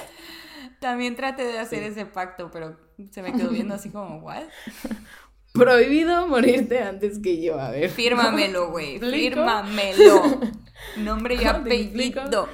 [0.80, 2.78] También traté de hacer ese pacto, pero
[3.10, 4.44] se me quedó viendo así como, ¿what?
[5.52, 7.90] Prohibido morirte antes que yo, a ver.
[7.90, 8.98] Fírmamelo, güey.
[8.98, 10.40] Fírmamelo.
[10.96, 12.48] Nombre y apellido.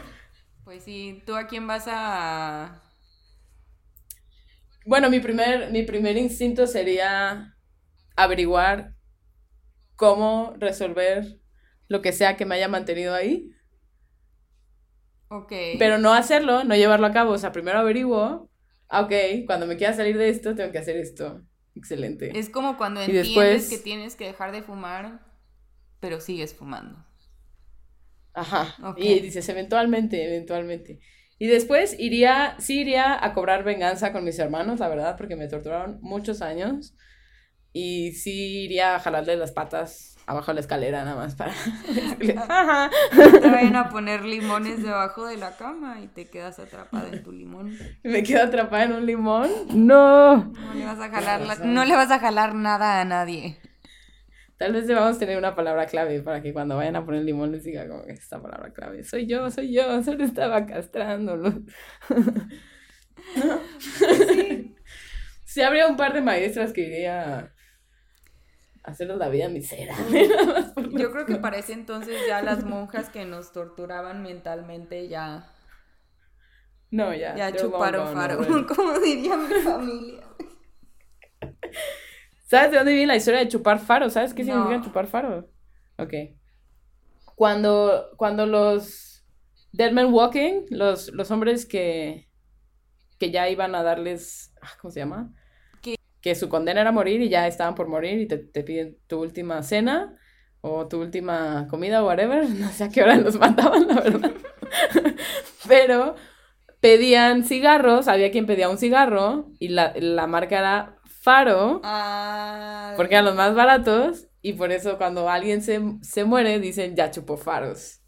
[0.64, 2.82] Pues sí, ¿tú a quién vas a...?
[4.84, 7.56] Bueno, mi primer, mi primer instinto sería
[8.16, 8.94] averiguar
[9.94, 11.40] cómo resolver
[11.88, 13.52] lo que sea que me haya mantenido ahí.
[15.28, 15.52] Ok.
[15.78, 17.32] Pero no hacerlo, no llevarlo a cabo.
[17.32, 18.50] O sea, primero averiguo.
[18.88, 19.12] ah, Ok,
[19.46, 21.42] cuando me quiera salir de esto, tengo que hacer esto.
[21.74, 22.38] Excelente.
[22.38, 25.20] Es como cuando Y entiendes después- que tienes que dejar de fumar,
[26.00, 27.04] pero sigues fumando.
[28.34, 28.76] Ajá.
[28.88, 28.98] Ok.
[28.98, 31.00] Y dices, eventualmente, eventualmente.
[31.38, 35.48] Y después iría, sí iría a cobrar venganza con mis hermanos, la verdad, porque me
[35.48, 36.94] torturaron muchos años.
[37.72, 42.36] Y sí iría a jalarle las patas abajo de la escalera, nada más para decirles,
[42.48, 42.90] "Ajá".
[43.40, 47.32] Te vayan a poner limones debajo de la cama y te quedas atrapada en tu
[47.32, 47.76] limón.
[48.02, 49.48] Me quedo atrapada en un limón.
[49.72, 50.36] No.
[50.52, 53.58] No le vas a jalar, la- no le vas a jalar nada a nadie.
[54.58, 57.62] Tal vez debamos tener una palabra clave para que cuando vayan a poner limón les
[57.62, 59.04] diga como que esta palabra clave.
[59.04, 61.52] Soy yo, soy yo, solo estaba castrándolo.
[63.78, 64.74] sí.
[65.44, 67.52] Sí, habría un par de maestras que iría a
[68.86, 70.28] hacernos la vida miserable.
[70.92, 75.52] Yo creo que para ese entonces ya las monjas que nos torturaban mentalmente ya,
[76.90, 77.34] No, ya.
[77.36, 78.64] ya chuparon faro, already.
[78.74, 80.22] como diría mi familia.
[82.44, 84.08] ¿Sabes de dónde viene la historia de chupar faro?
[84.08, 84.52] ¿Sabes qué No.
[84.54, 85.50] significa chupar faro?
[85.98, 86.12] Ok.
[87.34, 89.24] Cuando, cuando los
[89.72, 92.30] Dead Men Walking, los, los hombres que,
[93.18, 95.32] que ya iban a darles, ah, ¿cómo se llama?
[96.26, 99.20] Que su condena era morir y ya estaban por morir y te, te piden tu
[99.20, 100.18] última cena
[100.60, 102.48] o tu última comida o whatever.
[102.62, 104.32] No sé a qué hora los mataban, la verdad.
[105.68, 106.16] Pero
[106.80, 111.80] pedían cigarros, había quien pedía un cigarro y la, la marca era Faro.
[111.84, 116.96] Ah, Porque eran los más baratos y por eso cuando alguien se, se muere dicen
[116.96, 118.00] ya chupó faros.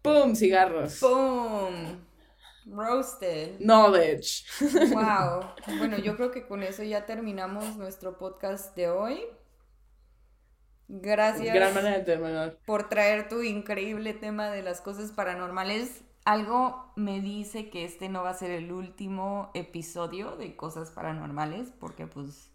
[0.00, 0.34] ¡Pum!
[0.34, 0.98] Cigarros.
[1.02, 2.06] ¡Boom!
[2.66, 3.58] Roasted.
[3.58, 4.44] Knowledge.
[4.92, 5.50] Wow.
[5.78, 9.20] Bueno, yo creo que con eso ya terminamos nuestro podcast de hoy.
[10.88, 12.58] Gracias Gran manera de terminar.
[12.66, 16.02] por traer tu increíble tema de las cosas paranormales.
[16.24, 21.70] Algo me dice que este no va a ser el último episodio de cosas paranormales,
[21.80, 22.50] porque pues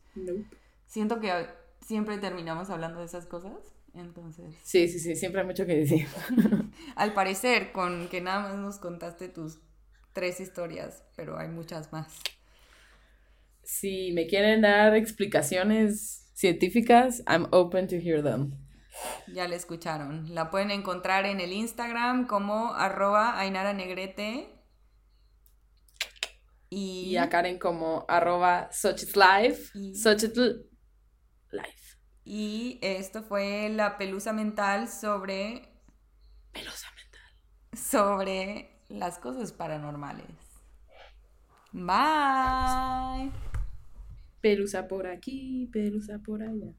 [0.86, 1.48] siento que
[1.82, 3.54] siempre terminamos hablando de esas cosas.
[3.94, 6.08] Entonces, Sí, sí, sí, siempre hay mucho que decir.
[6.96, 9.60] al parecer, con que nada más nos contaste tus
[10.18, 12.08] tres historias, pero hay muchas más.
[13.62, 18.54] Si me quieren dar explicaciones científicas, I'm open to hear them.
[19.28, 20.34] Ya la escucharon.
[20.34, 24.50] La pueden encontrar en el Instagram como arroba Ainara Negrete.
[26.72, 29.70] Y, Y a Karen como arroba Xochitlife.
[29.78, 29.94] Y-
[31.52, 31.98] Life.
[32.26, 35.70] y esto fue la pelusa mental sobre,
[36.52, 37.22] Pelosa mental.
[37.74, 40.26] sobre las cosas paranormales.
[41.72, 43.32] Bye.
[44.42, 46.74] Pelusa por aquí, pelusa por allá.